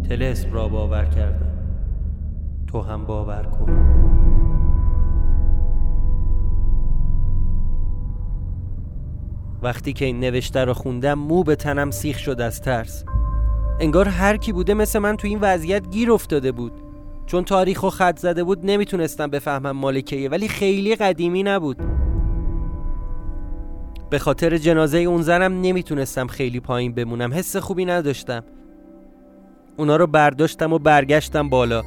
تلسم 0.10 0.54
را 0.54 0.68
باور 0.68 1.06
کردم. 1.06 1.52
تو 2.68 2.82
هم 2.82 3.06
باور 3.06 3.44
کن. 3.44 3.72
وقتی 9.62 9.94
که 9.94 10.06
این 10.06 10.20
نوشته 10.20 10.66
رو 10.66 10.74
خوندم 10.74 11.14
مو 11.14 11.44
به 11.44 11.56
تنم 11.56 11.92
سیخ 11.92 12.18
شد 12.18 12.42
از 12.42 12.62
ترس. 12.62 13.06
انگار 13.80 14.08
هر 14.08 14.38
کی 14.38 14.52
بوده 14.52 14.74
مثل 14.74 15.00
من 15.00 15.18
تو 15.18 15.28
این 15.28 15.40
وضعیت 15.42 15.90
گیر 15.90 16.12
افتاده 16.12 16.52
بود. 16.52 16.72
چون 17.26 17.44
تاریخ 17.44 17.84
و 17.84 17.90
خط 17.90 18.20
زده 18.20 18.44
بود 18.44 18.60
نمی‌تونستم 18.64 19.28
بفهمم 19.28 19.72
مالکیه 19.72 20.30
ولی 20.30 20.48
خیلی 20.48 20.96
قدیمی 20.96 21.44
نبود. 21.44 21.78
به 24.10 24.20
خاطر 24.20 24.58
جنازه 24.58 24.98
اون 24.98 25.22
زنم 25.22 25.62
نمی‌تونستم 25.62 26.28
خیلی 26.28 26.60
پایین 26.60 26.94
بمونم. 26.94 27.34
حس 27.34 27.56
خوبی 27.56 27.86
نداشتم. 27.86 28.44
اونا 29.78 29.96
رو 29.96 30.08
برداشتم 30.08 30.74
و 30.74 30.80
برگشتم 30.80 31.50
بالا. 31.50 31.84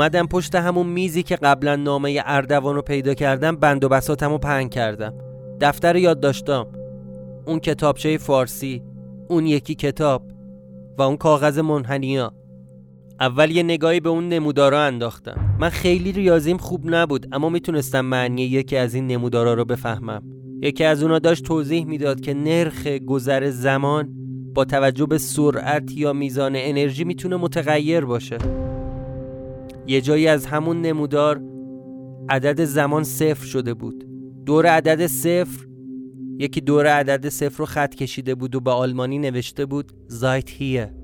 اومدم 0.00 0.26
پشت 0.26 0.54
همون 0.54 0.86
میزی 0.86 1.22
که 1.22 1.36
قبلا 1.36 1.76
نامه 1.76 2.22
اردوان 2.26 2.74
رو 2.74 2.82
پیدا 2.82 3.14
کردم 3.14 3.56
بند 3.56 3.84
و 3.84 3.88
بساتم 3.88 4.30
رو 4.30 4.38
پهن 4.38 4.68
کردم. 4.68 5.14
دفتر 5.60 5.96
یاد 5.96 6.20
داشتم 6.20 6.66
اون 7.46 7.58
کتابچه 7.58 8.18
فارسی 8.18 8.82
اون 9.28 9.46
یکی 9.46 9.74
کتاب 9.74 10.22
و 10.98 11.02
اون 11.02 11.16
کاغذ 11.16 11.58
منحنیا 11.58 12.32
اول 13.20 13.50
یه 13.50 13.62
نگاهی 13.62 14.00
به 14.00 14.08
اون 14.08 14.28
نمودارا 14.28 14.82
انداختم. 14.82 15.56
من 15.58 15.68
خیلی 15.68 16.12
ریاضیم 16.12 16.56
خوب 16.56 16.80
نبود 16.84 17.26
اما 17.32 17.48
می‌تونستم 17.48 18.00
معنی 18.00 18.42
یکی 18.42 18.76
از 18.76 18.94
این 18.94 19.06
نمودارا 19.06 19.54
رو 19.54 19.64
بفهمم. 19.64 20.22
یکی 20.62 20.84
از 20.84 21.02
اونا 21.02 21.18
داشت 21.18 21.44
توضیح 21.44 21.84
می‌داد 21.84 22.20
که 22.20 22.34
نرخ 22.34 22.86
گذر 22.86 23.50
زمان 23.50 24.08
با 24.54 24.64
توجه 24.64 25.06
به 25.06 25.18
سرعت 25.18 25.96
یا 25.96 26.12
میزان 26.12 26.52
انرژی 26.56 27.04
می‌تونه 27.04 27.36
متغیر 27.36 28.04
باشه. 28.04 28.38
یه 29.90 30.00
جایی 30.00 30.28
از 30.28 30.46
همون 30.46 30.82
نمودار 30.82 31.40
عدد 32.28 32.64
زمان 32.64 33.04
صفر 33.04 33.46
شده 33.46 33.74
بود. 33.74 34.04
دور 34.46 34.66
عدد 34.66 35.06
صفر 35.06 35.66
یکی 36.38 36.60
دور 36.60 36.86
عدد 36.86 37.28
صفر 37.28 37.58
رو 37.58 37.64
خط 37.64 37.94
کشیده 37.94 38.34
بود 38.34 38.54
و 38.54 38.60
به 38.60 38.70
آلمانی 38.70 39.18
نوشته 39.18 39.66
بود 39.66 39.92
زایت 40.08 40.50
هیه. 40.50 40.94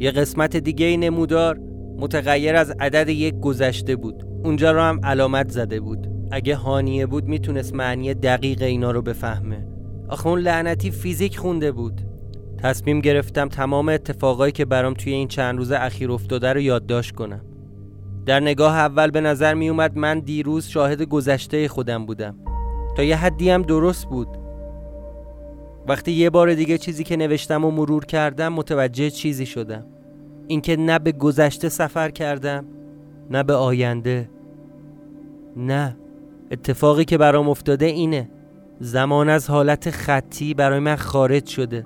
یه 0.00 0.10
قسمت 0.10 0.56
دیگه 0.56 0.96
نمودار 0.96 1.58
متغیر 1.98 2.56
از 2.56 2.70
عدد 2.80 3.08
یک 3.08 3.34
گذشته 3.40 3.96
بود. 3.96 4.24
اونجا 4.44 4.72
رو 4.72 4.80
هم 4.80 5.00
علامت 5.04 5.50
زده 5.50 5.80
بود. 5.80 6.06
اگه 6.30 6.56
هانیه 6.56 7.06
بود 7.06 7.24
می‌تونست 7.24 7.74
معنی 7.74 8.14
دقیق 8.14 8.62
اینا 8.62 8.90
رو 8.90 9.02
بفهمه. 9.02 9.66
آخه 10.08 10.26
اون 10.26 10.38
لعنتی 10.38 10.90
فیزیک 10.90 11.38
خونده 11.38 11.72
بود. 11.72 12.00
تصمیم 12.62 13.00
گرفتم 13.00 13.48
تمام 13.48 13.88
اتفاقایی 13.88 14.52
که 14.52 14.64
برام 14.64 14.94
توی 14.94 15.12
این 15.12 15.28
چند 15.28 15.58
روز 15.58 15.72
اخیر 15.72 16.12
افتاده 16.12 16.52
رو 16.52 16.60
یادداشت 16.60 17.14
کنم. 17.14 17.40
در 18.26 18.40
نگاه 18.40 18.76
اول 18.76 19.10
به 19.10 19.20
نظر 19.20 19.54
می 19.54 19.68
اومد 19.68 19.98
من 19.98 20.20
دیروز 20.20 20.66
شاهد 20.66 21.02
گذشته 21.02 21.68
خودم 21.68 22.06
بودم. 22.06 22.36
تا 22.96 23.02
یه 23.02 23.16
حدی 23.16 23.50
هم 23.50 23.62
درست 23.62 24.06
بود. 24.06 24.28
وقتی 25.88 26.12
یه 26.12 26.30
بار 26.30 26.54
دیگه 26.54 26.78
چیزی 26.78 27.04
که 27.04 27.16
نوشتم 27.16 27.64
و 27.64 27.70
مرور 27.70 28.04
کردم 28.04 28.52
متوجه 28.52 29.10
چیزی 29.10 29.46
شدم. 29.46 29.86
اینکه 30.46 30.76
نه 30.76 30.98
به 30.98 31.12
گذشته 31.12 31.68
سفر 31.68 32.10
کردم 32.10 32.64
نه 33.30 33.42
به 33.42 33.54
آینده. 33.54 34.30
نه. 35.56 35.96
اتفاقی 36.50 37.04
که 37.04 37.18
برام 37.18 37.48
افتاده 37.48 37.86
اینه. 37.86 38.30
زمان 38.80 39.28
از 39.28 39.50
حالت 39.50 39.90
خطی 39.90 40.54
برای 40.54 40.78
من 40.78 40.96
خارج 40.96 41.46
شده. 41.46 41.84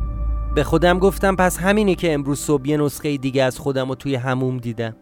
به 0.54 0.64
خودم 0.64 0.98
گفتم 0.98 1.36
پس 1.36 1.58
همینه 1.58 1.94
که 1.94 2.14
امروز 2.14 2.40
صبح 2.40 2.68
یه 2.68 2.76
نسخه 2.76 3.16
دیگه 3.16 3.42
از 3.42 3.58
خودم 3.58 3.88
رو 3.88 3.94
توی 3.94 4.14
هموم 4.14 4.58
دیدم. 4.58 4.96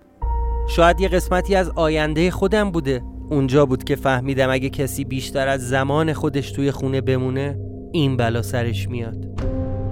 شاید 0.69 1.01
یه 1.01 1.09
قسمتی 1.09 1.55
از 1.55 1.69
آینده 1.69 2.31
خودم 2.31 2.71
بوده. 2.71 3.03
اونجا 3.31 3.67
بود 3.67 3.85
که 3.85 3.97
فهمیدم 3.97 4.51
اگه 4.51 4.71
کسی 4.71 5.05
بیشتر 5.05 5.49
از 5.49 5.69
زمان 5.69 6.13
خودش 6.13 6.53
توی 6.53 6.71
خونه 6.71 7.01
بمونه 7.01 7.59
این 7.93 8.17
بلا 8.17 8.43
سرش 8.43 8.89
میاد. 8.89 9.27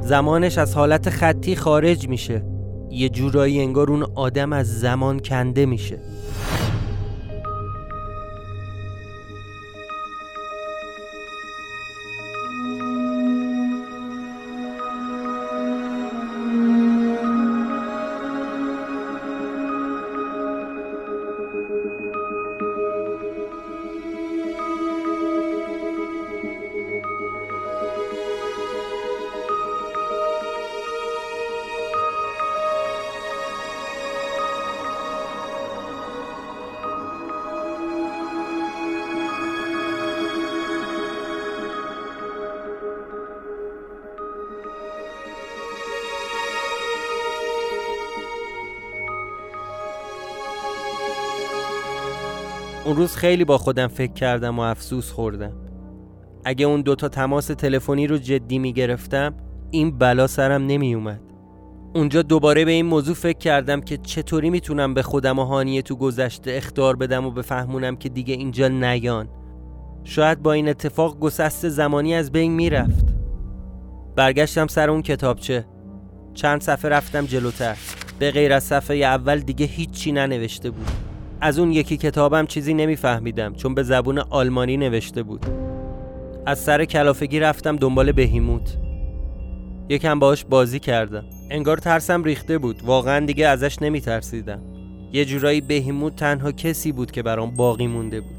زمانش 0.00 0.59
از 0.59 0.75
حالت 0.75 1.11
خطی 1.11 1.57
خارج 1.57 2.09
میشه. 2.09 2.45
یه 2.90 3.09
جورایی 3.09 3.61
انگار 3.61 3.90
اون 3.90 4.02
آدم 4.14 4.52
از 4.52 4.81
زمان 4.81 5.19
کنده 5.19 5.67
میشه. 5.67 5.99
اون 52.91 52.99
روز 52.99 53.17
خیلی 53.17 53.45
با 53.45 53.59
خودم 53.59 53.87
فکر 53.87 54.13
کردم 54.13 54.59
و 54.59 54.63
افسوس 54.63 55.11
خوردم. 55.11 55.53
اگه 56.45 56.67
اون 56.67 56.83
دوتا 56.83 57.09
تماس 57.09 57.47
تلفنی 57.47 58.07
رو 58.07 58.19
جدی 58.19 58.59
می 58.59 58.73
گرفتم 58.73 59.35
این 59.71 59.99
بلا 59.99 60.26
سرم 60.26 60.67
نمی 60.67 60.95
اومد 60.95 61.21
اونجا 61.95 62.23
دوباره 62.23 62.65
به 62.65 62.71
این 62.71 62.87
موضوع 62.87 63.15
فکر 63.15 63.39
کردم 63.39 63.81
که 63.81 63.97
چطوری 63.97 64.50
می‌تونم 64.50 64.95
به 64.95 65.03
خودم 65.03 65.39
و 65.39 65.45
هانیه 65.45 65.83
تو 65.83 65.97
گذشته 65.97 66.53
اختار 66.53 66.97
بدم 66.97 67.26
و 67.26 67.31
بفهمونم 67.31 67.97
که 67.97 68.09
دیگه 68.09 68.35
اینجا 68.35 68.69
نیان. 68.69 69.29
شاید 70.05 70.43
با 70.43 70.53
این 70.53 70.69
اتفاق 70.69 71.19
گسست 71.19 71.69
زمانی 71.69 72.15
از 72.15 72.33
بین 72.33 72.53
می‌رفت. 72.53 73.07
برگشتم 74.17 74.67
سر 74.67 74.91
اون 74.91 75.03
کتابچه. 75.03 75.67
چند 76.35 76.61
صفحه 76.61 76.91
رفتم 76.91 77.26
جلوتر. 77.26 77.76
به 78.19 78.31
غیر 78.31 78.53
از 78.53 78.65
صفحه 78.65 78.97
اول 78.97 79.39
دیگه 79.39 79.67
هیچی 79.67 80.13
ننوشته 80.13 80.71
بود. 80.71 81.09
از 81.41 81.59
اون 81.59 81.73
یکی 81.73 81.97
کتابم 81.97 82.47
چیزی 82.47 82.75
نمیفهمیدم 82.75 83.55
چون 83.55 83.75
به 83.75 83.83
زبون 83.83 84.19
آلمانی 84.19 84.76
نوشته 84.76 85.23
بود. 85.23 85.47
از 86.47 86.59
سر 86.59 86.85
کلافگی 86.85 87.41
رفتم 87.41 87.76
دنبال 87.76 88.13
بهیموت. 88.13 88.79
یکم 89.89 90.19
باهاش 90.19 90.45
بازی 90.45 90.81
کردم. 90.81 91.25
انگار 91.50 91.79
ترسم 91.79 92.25
ریخته 92.25 92.59
بود. 92.59 92.83
واقعا 92.85 93.26
دیگه 93.26 93.47
ازش 93.47 93.83
نمیترسیدم. 93.83 94.61
یه 95.13 95.25
جورایی 95.25 95.61
بهیموت 95.61 96.17
تنها 96.17 96.53
کسی 96.53 96.93
بود 96.93 97.11
که 97.11 97.23
برام 97.23 97.50
باقی 97.50 97.87
مونده 97.87 98.21
بود. 98.21 98.37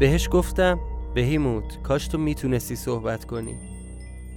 بهش 0.00 0.28
گفتم 0.32 0.78
بهیموت 1.14 1.82
کاش 1.82 2.08
تو 2.08 2.18
می‌تونستی 2.18 2.76
صحبت 2.76 3.24
کنی. 3.24 3.54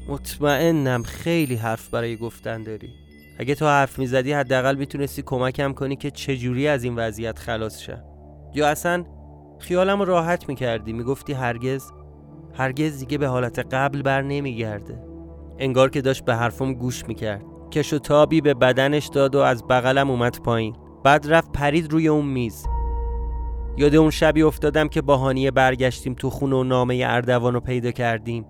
مطمئنم 0.07 1.03
خیلی 1.03 1.55
حرف 1.55 1.89
برای 1.89 2.17
گفتن 2.17 2.63
داری. 2.63 2.89
اگه 3.39 3.55
تو 3.55 3.65
حرف 3.65 3.99
می‌زدی 3.99 4.33
حداقل 4.33 4.75
می‌تونستی 4.75 5.21
کمکم 5.21 5.73
کنی 5.73 5.95
که 5.95 6.11
چجوری 6.11 6.67
از 6.67 6.83
این 6.83 6.95
وضعیت 6.95 7.39
خلاص 7.39 7.81
شم 7.81 8.03
یا 8.53 8.67
اصلا 8.67 9.03
خیالم 9.59 10.01
راحت 10.01 10.49
می‌کردی 10.49 10.93
می‌گفتی 10.93 11.33
هرگز 11.33 11.91
هرگز 12.53 12.99
دیگه 12.99 13.17
به 13.17 13.27
حالت 13.27 13.59
قبل 13.59 14.01
بر 14.01 14.21
نمیگرده. 14.21 15.03
انگار 15.59 15.89
که 15.89 16.01
داشت 16.01 16.25
به 16.25 16.35
حرفم 16.35 16.73
گوش 16.73 17.07
می‌کرد. 17.07 17.43
کش 17.71 17.93
و 17.93 17.99
تابی 17.99 18.41
به 18.41 18.53
بدنش 18.53 19.07
داد 19.07 19.35
و 19.35 19.39
از 19.39 19.67
بغلم 19.67 20.09
اومد 20.09 20.39
پایین. 20.39 20.75
بعد 21.03 21.25
رفت 21.33 21.51
پرید 21.51 21.91
روی 21.91 22.07
اون 22.07 22.25
میز. 22.25 22.65
یاد 23.77 23.95
اون 23.95 24.09
شبی 24.09 24.41
افتادم 24.41 24.87
که 24.87 25.01
با 25.01 25.17
هانیه 25.17 25.51
برگشتیم 25.51 26.13
تو 26.13 26.29
خونه 26.29 26.55
و 26.55 26.63
نامه 26.63 27.03
اردوان 27.07 27.53
رو 27.53 27.59
پیدا 27.59 27.91
کردیم. 27.91 28.45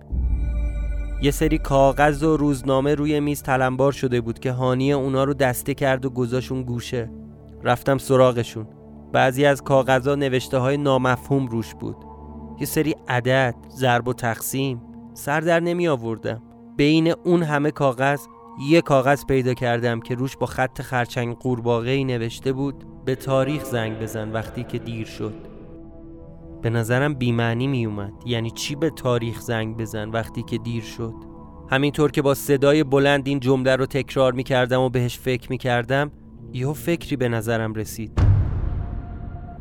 یه 1.22 1.30
سری 1.30 1.58
کاغذ 1.58 2.22
و 2.22 2.36
روزنامه 2.36 2.94
روی 2.94 3.20
میز 3.20 3.42
تلمبار 3.42 3.92
شده 3.92 4.20
بود 4.20 4.38
که 4.38 4.52
هانیه 4.52 4.94
اونا 4.94 5.24
رو 5.24 5.34
دسته 5.34 5.74
کرد 5.74 6.04
و 6.04 6.10
گذاشون 6.10 6.62
گوشه. 6.62 7.10
رفتم 7.62 7.98
سراغشون. 7.98 8.66
بعضی 9.12 9.44
از 9.44 9.62
کاغذها 9.62 10.14
نوشته 10.14 10.58
های 10.58 10.76
نامفهوم 10.76 11.46
روش 11.46 11.74
بود. 11.74 11.96
یه 12.60 12.66
سری 12.66 12.94
عدد 13.08 13.54
ضرب 13.70 14.08
و 14.08 14.12
تقسیم 14.12 14.82
سر 15.14 15.40
در 15.40 15.60
نمی 15.60 15.88
آوردم. 15.88 16.42
بین 16.76 17.14
اون 17.24 17.42
همه 17.42 17.70
کاغذ 17.70 18.20
یه 18.68 18.80
کاغذ 18.80 19.24
پیدا 19.24 19.54
کردم 19.54 20.00
که 20.00 20.14
روش 20.14 20.36
با 20.36 20.46
خط 20.46 20.82
خرچنگ 20.82 21.36
قورباغه 21.36 22.04
نوشته 22.04 22.52
بود 22.52 22.84
به 23.04 23.14
تاریخ 23.14 23.64
زنگ 23.64 23.98
بزن 23.98 24.32
وقتی 24.32 24.64
که 24.64 24.78
دیر 24.78 25.06
شد. 25.06 25.49
به 26.62 26.70
نظرم 26.70 27.14
بیمعنی 27.14 27.66
می 27.66 27.86
اومد 27.86 28.12
یعنی 28.26 28.50
چی 28.50 28.74
به 28.74 28.90
تاریخ 28.90 29.40
زنگ 29.40 29.76
بزن 29.76 30.08
وقتی 30.08 30.42
که 30.42 30.58
دیر 30.58 30.82
شد؟ 30.82 31.14
همینطور 31.70 32.10
که 32.10 32.22
با 32.22 32.34
صدای 32.34 32.84
بلند 32.84 33.28
این 33.28 33.40
جمله 33.40 33.76
رو 33.76 33.86
تکرار 33.86 34.32
می 34.32 34.44
کردم 34.44 34.80
و 34.80 34.88
بهش 34.88 35.18
فکر 35.18 35.50
می 35.50 35.58
کردم 35.58 36.10
یهو 36.52 36.72
فکری 36.72 37.16
به 37.16 37.28
نظرم 37.28 37.74
رسید. 37.74 38.20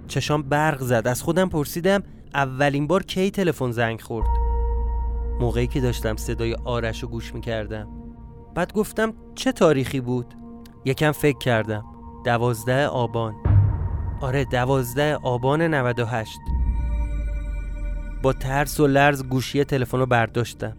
چشام 0.07 0.43
برق 0.43 0.81
زد. 0.81 1.07
از 1.07 1.23
خودم 1.23 1.49
پرسیدم 1.49 2.03
اولین 2.33 2.87
بار 2.87 3.03
کی 3.03 3.31
تلفن 3.31 3.71
زنگ 3.71 4.01
خورد؟ 4.01 4.27
موقعی 5.39 5.67
که 5.67 5.81
داشتم 5.81 6.15
صدای 6.15 6.55
آرش 6.65 7.03
رو 7.03 7.09
گوش 7.09 7.33
می 7.33 7.41
کردم 7.41 7.87
بعد 8.55 8.73
گفتم 8.73 9.13
چه 9.35 9.51
تاریخی 9.51 10.01
بود؟ 10.01 10.33
یکم 10.85 11.11
فکر 11.11 11.37
کردم. 11.37 11.85
دوازده 12.25 12.87
آبان. 12.87 13.35
آره 14.21 14.45
دوازده 14.45 15.15
آبان 15.15 15.61
98 15.61 16.39
با 18.21 18.33
ترس 18.33 18.79
و 18.79 18.87
لرز 18.87 19.23
گوشی 19.23 19.63
تلفن 19.63 19.99
رو 19.99 20.05
برداشتم. 20.05 20.77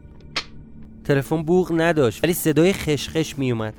تلفن 1.05 1.43
بوغ 1.43 1.73
نداشت 1.77 2.25
ولی 2.25 2.33
صدای 2.33 2.73
خشخش 2.73 3.39
می 3.39 3.53
اومد 3.53 3.75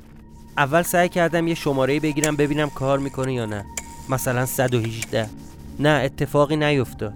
اول 0.56 0.82
سعی 0.82 1.08
کردم 1.08 1.48
یه 1.48 1.54
شماره 1.54 2.00
بگیرم 2.00 2.36
ببینم 2.36 2.70
کار 2.70 2.98
می‌کنه 2.98 3.34
یا 3.34 3.46
نه. 3.46 3.64
مثلا 4.08 4.46
118 4.46 5.26
نه 5.80 5.88
اتفاقی 5.88 6.56
نیفتاد. 6.56 7.14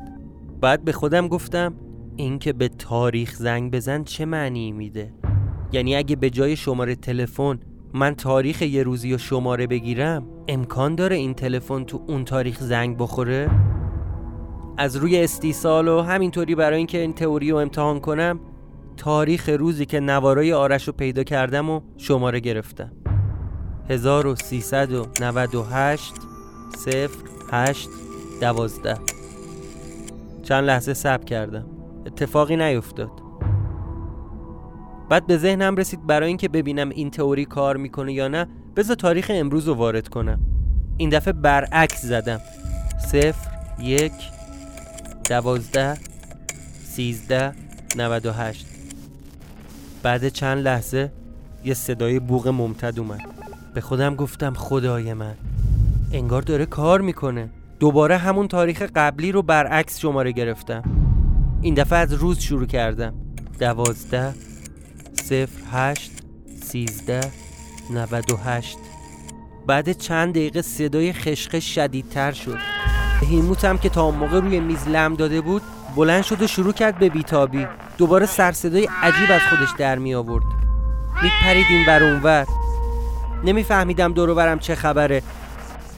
بعد 0.60 0.84
به 0.84 0.92
خودم 0.92 1.28
گفتم 1.28 1.74
اینکه 2.16 2.52
به 2.52 2.68
تاریخ 2.68 3.34
زنگ 3.34 3.70
بزن 3.70 4.04
چه 4.04 4.24
معنی 4.24 4.72
میده؟ 4.72 5.12
یعنی 5.72 5.96
اگه 5.96 6.16
به 6.16 6.30
جای 6.30 6.56
شماره 6.56 6.94
تلفن 6.94 7.58
من 7.94 8.14
تاریخ 8.14 8.62
یه 8.62 8.82
روزی 8.82 9.14
و 9.14 9.18
شماره 9.18 9.66
بگیرم 9.66 10.26
امکان 10.48 10.94
داره 10.94 11.16
این 11.16 11.34
تلفن 11.34 11.84
تو 11.84 12.04
اون 12.06 12.24
تاریخ 12.24 12.60
زنگ 12.60 12.96
بخوره؟ 12.98 13.50
از 14.78 14.96
روی 14.96 15.24
استیصال 15.24 15.88
و 15.88 16.02
همینطوری 16.02 16.54
برای 16.54 16.78
اینکه 16.78 16.98
این 16.98 17.12
تئوری 17.12 17.50
رو 17.50 17.56
امتحان 17.56 18.00
کنم 18.00 18.40
تاریخ 18.96 19.48
روزی 19.48 19.86
که 19.86 20.00
نوارای 20.00 20.52
آرش 20.52 20.86
رو 20.86 20.92
پیدا 20.92 21.24
کردم 21.24 21.70
و 21.70 21.80
شماره 21.96 22.40
گرفتم. 22.40 22.92
1398 23.90 26.14
0 26.76 27.10
8 27.52 27.88
12 28.40 28.96
چند 30.42 30.64
لحظه 30.64 30.94
سب 30.94 31.24
کردم. 31.24 31.66
اتفاقی 32.06 32.56
نیفتاد 32.56 33.10
بعد 35.08 35.26
به 35.26 35.36
ذهنم 35.36 35.76
رسید 35.76 36.06
برای 36.06 36.28
اینکه 36.28 36.48
ببینم 36.48 36.88
این 36.88 37.10
تئوری 37.10 37.44
کار 37.44 37.76
می‌کنه 37.76 38.12
یا 38.12 38.28
نه 38.28 38.46
بذار 38.76 38.96
تاریخ 38.96 39.30
امروز 39.34 39.68
رو 39.68 39.74
وارد 39.74 40.08
کنم. 40.08 40.40
این 40.96 41.10
دفعه 41.10 41.32
برعکس 41.32 42.02
زدم. 42.02 42.40
صفر 42.98 43.50
یک 43.82 44.12
دوازده 45.28 45.98
سیزده 46.84 47.52
نود 47.96 48.26
و 48.26 48.32
هشت. 48.32 48.66
بعد 50.02 50.28
چند 50.28 50.58
لحظه 50.58 51.12
یه 51.64 51.74
صدای 51.74 52.18
بوغ 52.18 52.48
ممتد 52.48 52.98
اومد. 52.98 53.20
به 53.74 53.80
خودم 53.80 54.14
گفتم 54.14 54.54
خدای 54.54 55.14
من 55.14 55.34
انگار 56.12 56.42
داره 56.42 56.66
کار 56.66 57.00
می‌کنه. 57.00 57.50
دوباره 57.80 58.16
همون 58.16 58.48
تاریخ 58.48 58.82
قبلی 58.82 59.32
رو 59.32 59.42
برعکس 59.42 59.98
شماره 59.98 60.32
گرفتم. 60.32 60.82
این 61.62 61.74
دفعه 61.74 61.98
از 61.98 62.12
روز 62.12 62.38
شروع 62.38 62.66
کردم. 62.66 63.14
دوازده 63.58 64.34
صفر 65.14 65.62
هشت 65.72 66.10
سیزده 66.62 67.20
نود 67.90 68.30
و 68.32 68.36
هشت. 68.36 68.78
بعد 69.66 69.92
چند 69.92 70.30
دقیقه 70.30 70.62
صدای 70.62 71.12
خشخش 71.12 71.74
شدیدتر 71.74 72.32
شد. 72.32 72.75
هیموتم 73.20 73.76
که 73.78 73.88
تا 73.88 74.02
اون 74.02 74.14
موقع 74.14 74.40
روی 74.40 74.60
میز 74.60 74.88
لم 74.88 75.14
داده 75.14 75.40
بود 75.40 75.62
بلند 75.96 76.22
شد 76.22 76.42
و 76.42 76.46
شروع 76.46 76.72
کرد 76.72 76.98
به 76.98 77.08
بیتابی. 77.08 77.66
دوباره 77.98 78.26
سرصدای 78.26 78.88
عجیب 79.02 79.30
از 79.30 79.40
خودش 79.40 79.68
در 79.78 79.98
می 79.98 80.14
آورد. 80.14 80.44
میپرید 81.22 81.66
این 81.70 81.86
ور 81.86 82.02
اونور 82.02 82.46
نمیفهمیدم 83.44 84.12
برم 84.12 84.58
چه 84.58 84.74
خبره. 84.74 85.22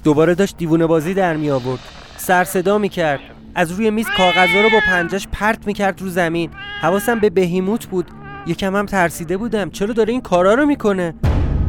دوباره 0.05 0.35
داشت 0.35 0.57
دیوونه 0.57 0.87
بازی 0.87 1.15
در 1.15 1.37
می 1.37 1.51
آورد. 1.51 1.81
سر 2.17 2.45
صدا 2.45 2.79
می 2.79 2.89
کرد. 2.89 3.21
از 3.55 3.73
روی 3.73 3.91
میز 3.91 4.07
کاغذها 4.17 4.61
رو 4.61 4.71
با 4.71 4.79
پنجش 4.87 5.29
پرت 5.33 5.67
می 5.67 5.75
کرد 5.75 6.03
رو 6.03 6.09
زمین. 6.09 6.51
حواسم 6.81 7.19
به 7.19 7.31
بهیموت 7.31 7.87
بود. 7.87 8.11
یکم 8.47 8.77
هم 8.77 8.87
ترسیده 8.87 9.37
بودم. 9.37 9.71
چرا 9.71 9.93
داره 9.93 10.13
این 10.13 10.21
کارا 10.21 10.55
رو 10.55 10.67
می‌کنه 10.67 11.15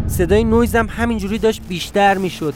صدای 0.07 0.43
نویزم 0.43 0.87
همینجوری 0.89 1.37
داشت 1.37 1.61
بیشتر 1.67 2.17
می‌شد 2.17 2.53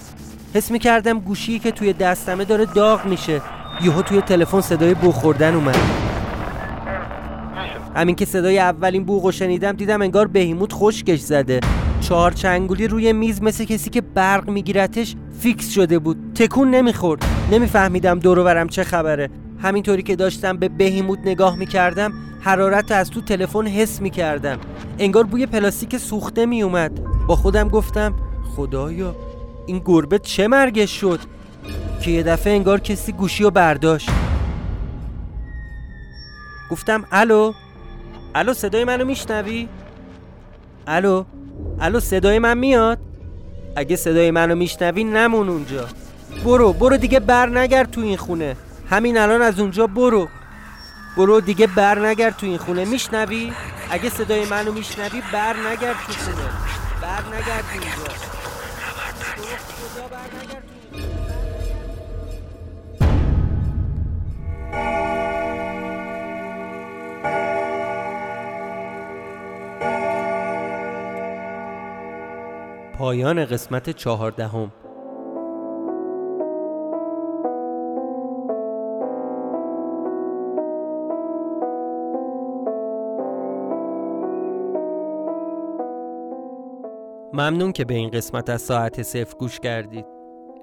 حس 0.54 0.72
می‌کردم 0.72 1.20
گوشی 1.20 1.60
که 1.60 1.72
توی 1.72 1.94
دستمه 1.94 2.46
داره 2.46 2.66
داغ 2.66 3.06
میشه. 3.06 3.42
یهو 3.84 4.02
توی 4.02 4.22
تلفن 4.22 4.62
صدای 4.62 4.94
بو 4.94 5.12
خوردن 5.12 5.56
اومد. 5.56 5.78
همین 7.96 8.16
که 8.16 8.26
صدای 8.26 8.60
اولین 8.60 9.04
بوغ 9.04 9.32
شنیدم 9.32 9.72
دیدم 9.72 10.02
انگار 10.02 10.28
بهیموت 10.28 10.74
خشکش 10.74 11.20
زده. 11.20 11.60
چهار 12.02 12.32
چنگولی 12.32 12.88
روی 12.88 13.14
میز 13.14 13.42
مثل 13.42 13.64
کسی 13.64 13.90
که 13.90 14.02
برق 14.02 14.50
میگیرتش 14.50 15.16
فیکس 15.40 15.74
شده 15.74 16.00
بود. 16.00 16.18
تکون 16.36 16.72
نمی‌خورد. 16.72 17.26
نمیفهمیدم 17.52 18.20
دور 18.20 18.68
چه 18.68 18.84
خبره. 18.84 19.30
همینطوری 19.62 20.04
که 20.04 20.16
داشتم 20.16 20.58
به 20.58 20.70
بهیموت 20.70 21.20
نگاه 21.26 21.56
می‌کردم 21.56 22.14
حرارت 22.42 22.92
از 22.92 23.10
تو 23.10 23.22
تلفن 23.22 23.68
حس 23.68 24.02
می‌کردم. 24.02 24.58
انگار 25.00 25.24
بوی 25.24 25.46
پلاستیک 25.46 25.98
سوخته 25.98 26.46
میومد 26.46 26.92
با 27.28 27.36
خودم 27.36 27.68
گفتم 27.70 28.14
خدایا. 28.56 29.16
این 29.66 29.82
گربه 29.86 30.20
چه 30.20 30.48
مرگش 30.48 31.02
شد؟ 31.02 31.20
که 32.02 32.12
یه 32.12 32.24
دفعه 32.24 32.54
انگار 32.54 32.80
کسی 32.80 33.12
گوشی 33.12 33.44
رو 33.44 33.52
برداشت. 33.52 34.10
گفتم 36.72 37.06
الو؟ 37.12 37.54
الو 38.36 38.54
صدای 38.54 38.84
منو 38.84 39.06
میشنوی؟ 39.06 39.70
الو؟ 40.88 41.24
الو 41.80 42.00
صدای 42.00 42.40
من 42.40 42.58
میاد؟ 42.58 43.00
اگه 43.76 43.96
صدای 43.96 44.32
منو 44.32 44.56
میشنوی 44.56 45.04
نمون 45.04 45.50
اونجا. 45.50 45.88
برو 46.46 46.74
برو 46.74 46.98
دیگه 46.98 47.20
بر 47.20 47.50
نگرد 47.50 47.92
تو 47.92 48.02
این 48.02 48.18
خونه. 48.18 48.56
همین 48.90 49.18
الان 49.18 49.42
از 49.42 49.60
اونجا 49.60 49.88
برو. 49.88 50.28
برو 51.18 51.42
دیگه 51.42 51.68
بر 51.68 52.08
نگرد 52.08 52.38
تو 52.38 52.46
این 52.46 52.58
خونه. 52.58 52.86
میشنوی؟ 52.86 53.54
اگه 53.92 54.10
صدای 54.10 54.46
منو 54.46 54.72
میشنوی 54.72 55.22
بر 55.34 55.56
نگرد 55.58 55.96
تو 56.08 56.14
خونه. 56.14 56.48
بر 57.02 57.38
نگرد 57.38 57.66
اینجا. 57.74 58.43
پایان 72.94 73.46
قسمت 73.46 73.90
چهاردهم. 73.90 74.72
ممنون 87.34 87.72
که 87.72 87.86
به 87.86 87.94
این 87.94 88.10
قسمت 88.10 88.50
از 88.50 88.62
ساعت 88.62 89.02
صفر 89.02 89.38
گوش 89.38 89.60
کردید. 89.60 90.06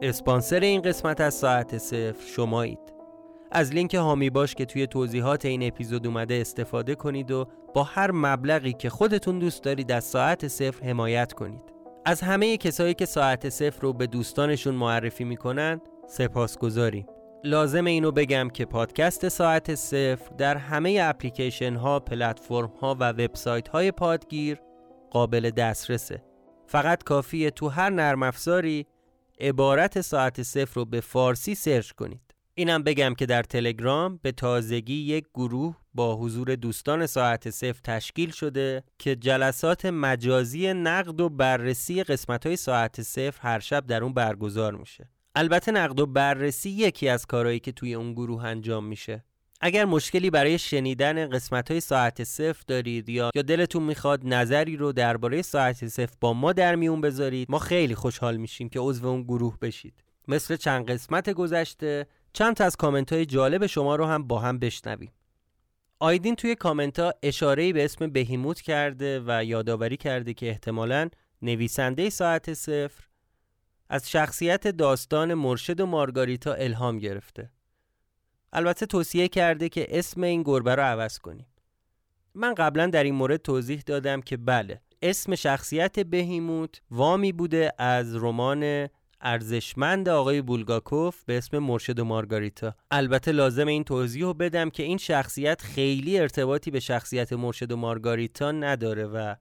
اسپانسر 0.03 0.61
این 0.61 0.83
قسمت 0.83 1.21
از 1.21 1.35
ساعت 1.35 1.79
صفر 1.79 2.27
شمایید. 2.37 2.79
از 3.53 3.73
لینک 3.73 3.95
هامی 3.95 4.31
باش 4.31 4.55
که 4.55 4.65
توی 4.65 4.87
توضیحات 4.87 5.45
این 5.45 5.63
اپیزود 5.63 6.07
اومده 6.07 6.35
استفاده 6.35 6.95
کنید 6.95 7.31
و 7.31 7.47
با 7.75 7.83
هر 7.83 8.11
مبلغی 8.11 8.73
که 8.73 8.91
خودتون 8.91 9.39
دوست 9.39 9.63
دارید 9.63 9.93
از 9.93 10.05
ساعت 10.05 10.49
صفر 10.49 10.87
حمایت 10.87 11.33
کنید. 11.33 11.73
از 12.05 12.21
همه 12.21 12.57
کسایی 12.57 12.95
که 12.95 13.07
ساعت 13.07 13.49
صفر 13.49 13.83
رو 13.83 13.93
به 13.93 14.07
دوستانشون 14.07 14.75
معرفی 14.75 15.25
می‌کنن 15.25 15.81
سپاس 16.07 16.59
گذاریم 16.59 17.07
لازم 17.45 17.85
اینو 17.85 18.13
بگم 18.13 18.49
که 18.49 18.65
پادکست 18.65 19.29
ساعت 19.29 19.75
صفر 19.75 20.31
در 20.39 20.57
همه 20.57 20.99
اپلیکیشن 21.03 21.75
ها، 21.75 22.01
پلتفرم 22.01 22.73
ها 22.81 22.97
و 23.01 23.09
وبسایت 23.11 23.69
های 23.69 23.93
پادگیر 23.93 24.61
قابل 25.11 25.51
دسترسه. 25.51 26.30
فقط 26.71 27.03
کافیه 27.03 27.51
تو 27.51 27.69
هر 27.69 27.91
نرم 27.91 28.23
افزاری 28.23 28.87
عبارت 29.41 30.01
ساعت 30.01 30.43
صفر 30.43 30.75
رو 30.75 30.85
به 30.85 31.01
فارسی 31.01 31.55
سرچ 31.55 31.91
کنید. 31.91 32.35
اینم 32.55 32.83
بگم 32.83 33.15
که 33.15 33.27
در 33.27 33.43
تلگرام 33.43 34.21
به 34.23 34.33
تازگی 34.33 34.95
یک 34.95 35.25
گروه 35.35 35.77
با 35.95 36.17
حضور 36.17 36.55
دوستان 36.55 37.07
ساعت 37.07 37.51
صفر 37.51 37.81
تشکیل 37.85 38.31
شده 38.31 38.83
که 38.99 39.17
جلسات 39.17 39.87
مجازی 39.87 40.73
نقد 40.73 41.21
و 41.21 41.29
بررسی 41.29 42.03
قسمت 42.03 42.47
های 42.47 42.57
ساعت 42.57 43.03
صفر 43.03 43.49
هر 43.49 43.59
شب 43.59 43.87
در 43.87 44.05
اون 44.05 44.15
برگزار 44.15 44.75
میشه. 44.75 45.09
البته 45.35 45.73
نقد 45.73 46.01
و 46.01 46.07
بررسی 46.07 46.71
یکی 46.71 47.09
از 47.09 47.27
کارهایی 47.27 47.61
که 47.61 47.73
توی 47.73 47.95
اون 47.95 48.13
گروه 48.13 48.45
انجام 48.45 48.85
میشه. 48.85 49.25
اگر 49.61 49.85
مشکلی 49.85 50.31
برای 50.31 50.59
شنیدن 50.59 51.29
قسمت 51.29 51.71
های 51.71 51.81
ساعت 51.81 52.25
صفر 52.25 52.63
دارید 52.67 53.09
یا 53.09 53.31
یا 53.35 53.43
دلتون 53.43 53.83
می‌خواد 53.83 54.21
نظری 54.25 54.77
رو 54.77 54.93
درباره 54.93 55.43
ساعت 55.43 55.87
صفر 55.87 56.15
با 56.21 56.33
ما 56.33 56.53
در 56.53 56.75
میون 56.75 57.01
بذارید 57.01 57.51
ما 57.51 57.59
خیلی 57.59 57.95
خوشحال 57.95 58.37
میشیم 58.37 58.69
که 58.69 58.81
عضو 58.81 59.07
اون 59.07 59.23
گروه 59.23 59.59
بشید. 59.63 60.05
مثل 60.29 60.57
چند 60.57 60.91
قسمت 60.91 61.31
گذشته 61.31 62.07
چند 62.33 62.57
تا 62.57 62.65
از 62.65 62.77
کامنت 62.77 63.13
های 63.13 63.27
جالب 63.27 63.67
شما 63.67 63.97
رو 63.97 64.05
هم 64.05 64.27
با 64.27 64.39
هم 64.39 64.59
بشنویم. 64.59 65.13
آیدین 65.99 66.37
توی 66.37 66.55
کامنت 66.55 66.99
ها 66.99 67.15
اشاره 67.23 67.73
به 67.73 67.85
اسم 67.85 68.07
بهیموت 68.07 68.61
کرده 68.61 69.23
و 69.27 69.45
یادآوری 69.45 69.97
کرده 69.97 70.35
که 70.35 70.49
احتمالا 70.49 71.09
نویسنده 71.43 72.11
ساعت 72.11 72.55
صفر 72.55 73.05
از 73.89 74.11
شخصیت 74.11 74.69
داستان 74.69 75.35
مرشد 75.35 75.81
و 75.81 75.87
مارگاریتا 75.87 76.53
الهام 76.55 76.99
گرفته. 76.99 77.51
البته 78.53 78.87
توصیه 78.87 79.29
کرده 79.29 79.69
که 79.69 79.87
اسم 79.99 80.23
این 80.23 80.43
گربه 80.43 80.75
رو 80.75 80.83
عوض 80.83 81.19
کنیم. 81.19 81.47
من 82.35 82.55
قبلا 82.55 82.87
در 82.87 83.05
این 83.05 83.15
مورد 83.15 83.37
توضیح 83.37 83.83
دادم 83.87 84.21
که 84.21 84.37
بله 84.37 84.81
اسم 85.03 85.35
شخصیت 85.35 86.01
بهیموت 86.01 86.81
وامی 86.91 87.33
بوده 87.33 87.73
از 87.79 88.17
رمان 88.17 88.89
ارزشمند 89.21 90.09
آقای 90.09 90.43
بولگاکوف 90.43 91.25
به 91.25 91.39
اسم 91.39 91.59
مرشد 91.59 91.99
و 91.99 92.05
مارگاریتا. 92.05 92.75
البته 92.91 93.33
لازم 93.33 93.67
این 93.67 93.85
توضیح 93.85 94.23
رو 94.23 94.35
بدم 94.35 94.71
که 94.71 94.83
این 94.83 94.99
شخصیت 94.99 95.63
خیلی 95.63 96.19
ارتباطی 96.19 96.71
به 96.71 96.81
شخصیت 96.81 97.33
مرشد 97.33 97.73
و 97.73 97.77
مارگاریتا 97.77 98.53
نداره 98.53 99.07
و 99.07 99.35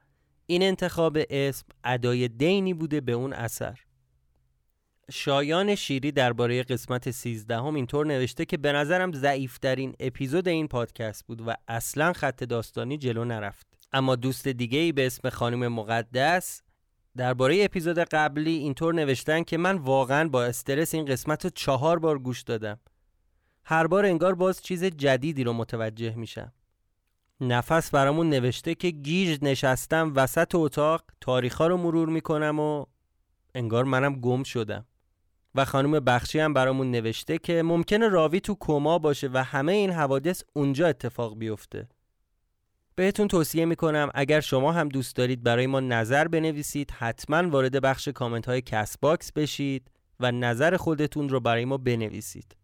این 0.45 0.63
انتخاب 0.63 1.17
اسم 1.29 1.65
ادای 1.83 2.27
دینی 2.27 2.73
بوده 2.73 3.01
به 3.01 3.11
اون 3.11 3.33
اثر. 3.33 3.79
شایان 5.11 5.75
شیری 5.75 6.11
درباره 6.11 6.63
قسمت 6.63 7.11
13 7.11 7.55
هم 7.55 7.75
اینطور 7.75 8.05
نوشته 8.05 8.45
که 8.45 8.57
به 8.57 8.71
نظرم 8.71 9.11
ضعیفترین 9.11 9.95
اپیزود 9.99 10.47
این 10.47 10.67
پادکست 10.67 11.27
بود 11.27 11.41
و 11.47 11.53
اصلا 11.67 12.13
خط 12.13 12.43
داستانی 12.43 12.97
جلو 12.97 13.25
نرفت. 13.25 13.67
اما 13.91 14.15
دوست 14.15 14.47
دیگه 14.47 14.79
ای 14.79 14.91
به 14.91 15.05
اسم 15.05 15.29
خانم 15.29 15.67
مقدس 15.67 16.61
درباره 17.17 17.63
اپیزود 17.63 17.99
قبلی 17.99 18.51
اینطور 18.51 18.93
نوشتن 18.93 19.43
که 19.43 19.57
من 19.57 19.77
واقعا 19.77 20.29
با 20.29 20.43
استرس 20.43 20.93
این 20.93 21.05
قسمت 21.05 21.43
رو 21.43 21.51
چهار 21.55 21.99
بار 21.99 22.19
گوش 22.19 22.41
دادم. 22.41 22.79
هر 23.63 23.87
بار 23.87 24.05
انگار 24.05 24.35
باز 24.35 24.61
چیز 24.61 24.83
جدیدی 24.83 25.43
رو 25.43 25.53
متوجه 25.53 26.15
میشم. 26.15 26.53
نفس 27.41 27.91
برامون 27.91 28.29
نوشته 28.29 28.75
که 28.75 28.89
گیج 28.89 29.39
نشستم 29.41 30.13
وسط 30.15 30.55
اتاق 30.55 31.03
تاریخا 31.21 31.67
رو 31.67 31.77
مرور 31.77 32.09
می‌کنم 32.09 32.59
و 32.59 32.85
انگار 33.55 33.83
منم 33.83 34.15
گم 34.15 34.43
شدم. 34.43 34.85
و 35.55 35.65
خانم 35.65 35.99
بخشی 35.99 36.39
هم 36.39 36.53
برامون 36.53 36.91
نوشته 36.91 37.37
که 37.37 37.63
ممکنه 37.63 38.07
راوی 38.07 38.39
تو 38.39 38.55
کما 38.59 38.99
باشه 38.99 39.29
و 39.33 39.43
همه 39.43 39.71
این 39.71 39.91
حوادث 39.91 40.43
اونجا 40.53 40.87
اتفاق 40.87 41.37
بیفته. 41.37 41.87
بهتون 42.95 43.27
توصیه 43.27 43.65
می‌کنم 43.65 44.09
اگر 44.13 44.39
شما 44.39 44.71
هم 44.71 44.89
دوست 44.89 45.15
دارید 45.15 45.43
برای 45.43 45.67
ما 45.67 45.79
نظر 45.79 46.27
بنویسید 46.27 46.91
حتما 46.91 47.49
وارد 47.49 47.81
بخش 47.81 48.07
کامنت 48.07 48.45
های 48.45 48.61
Castbox 48.61 49.31
بشید 49.31 49.91
و 50.19 50.31
نظر 50.31 50.77
خودتون 50.77 51.29
رو 51.29 51.39
برای 51.39 51.65
ما 51.65 51.77
بنویسید. 51.77 52.55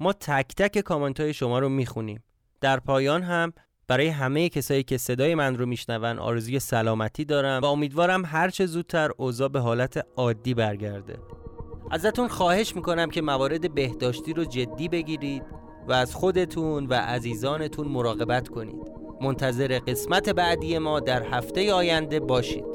ما 0.00 0.12
تک 0.12 0.54
تک 0.56 0.78
کامنت 0.78 1.20
های 1.20 1.34
شما 1.34 1.58
رو 1.58 1.68
می‌خونیم. 1.68 2.22
در 2.60 2.80
پایان 2.80 3.22
هم 3.22 3.52
برای 3.88 4.08
همه 4.08 4.48
کسایی 4.48 4.82
که 4.82 4.98
صدای 4.98 5.34
من 5.34 5.56
رو 5.56 5.66
میشنون 5.66 6.18
آرزوی 6.18 6.60
سلامتی 6.60 7.24
دارم 7.24 7.62
و 7.62 7.64
امیدوارم 7.64 8.24
هرچه 8.24 8.66
زودتر 8.66 9.10
اوضاع 9.16 9.48
به 9.48 9.60
حالت 9.60 10.06
عادی 10.16 10.54
برگرده. 10.54 11.43
ازتون 11.94 12.28
خواهش 12.28 12.76
می‌کنم 12.76 13.10
که 13.10 13.22
موارد 13.22 13.74
بهداشتی 13.74 14.32
رو 14.32 14.44
جدی 14.44 14.88
بگیرید 14.88 15.42
و 15.88 15.92
از 15.92 16.14
خودتون 16.14 16.86
و 16.86 16.94
عزیزانتون 16.94 17.88
مراقبت 17.88 18.48
کنید. 18.48 18.92
منتظر 19.20 19.78
قسمت 19.78 20.28
بعدی 20.28 20.78
ما 20.78 21.00
در 21.00 21.22
هفته 21.22 21.72
آینده 21.72 22.20
باشید. 22.20 22.73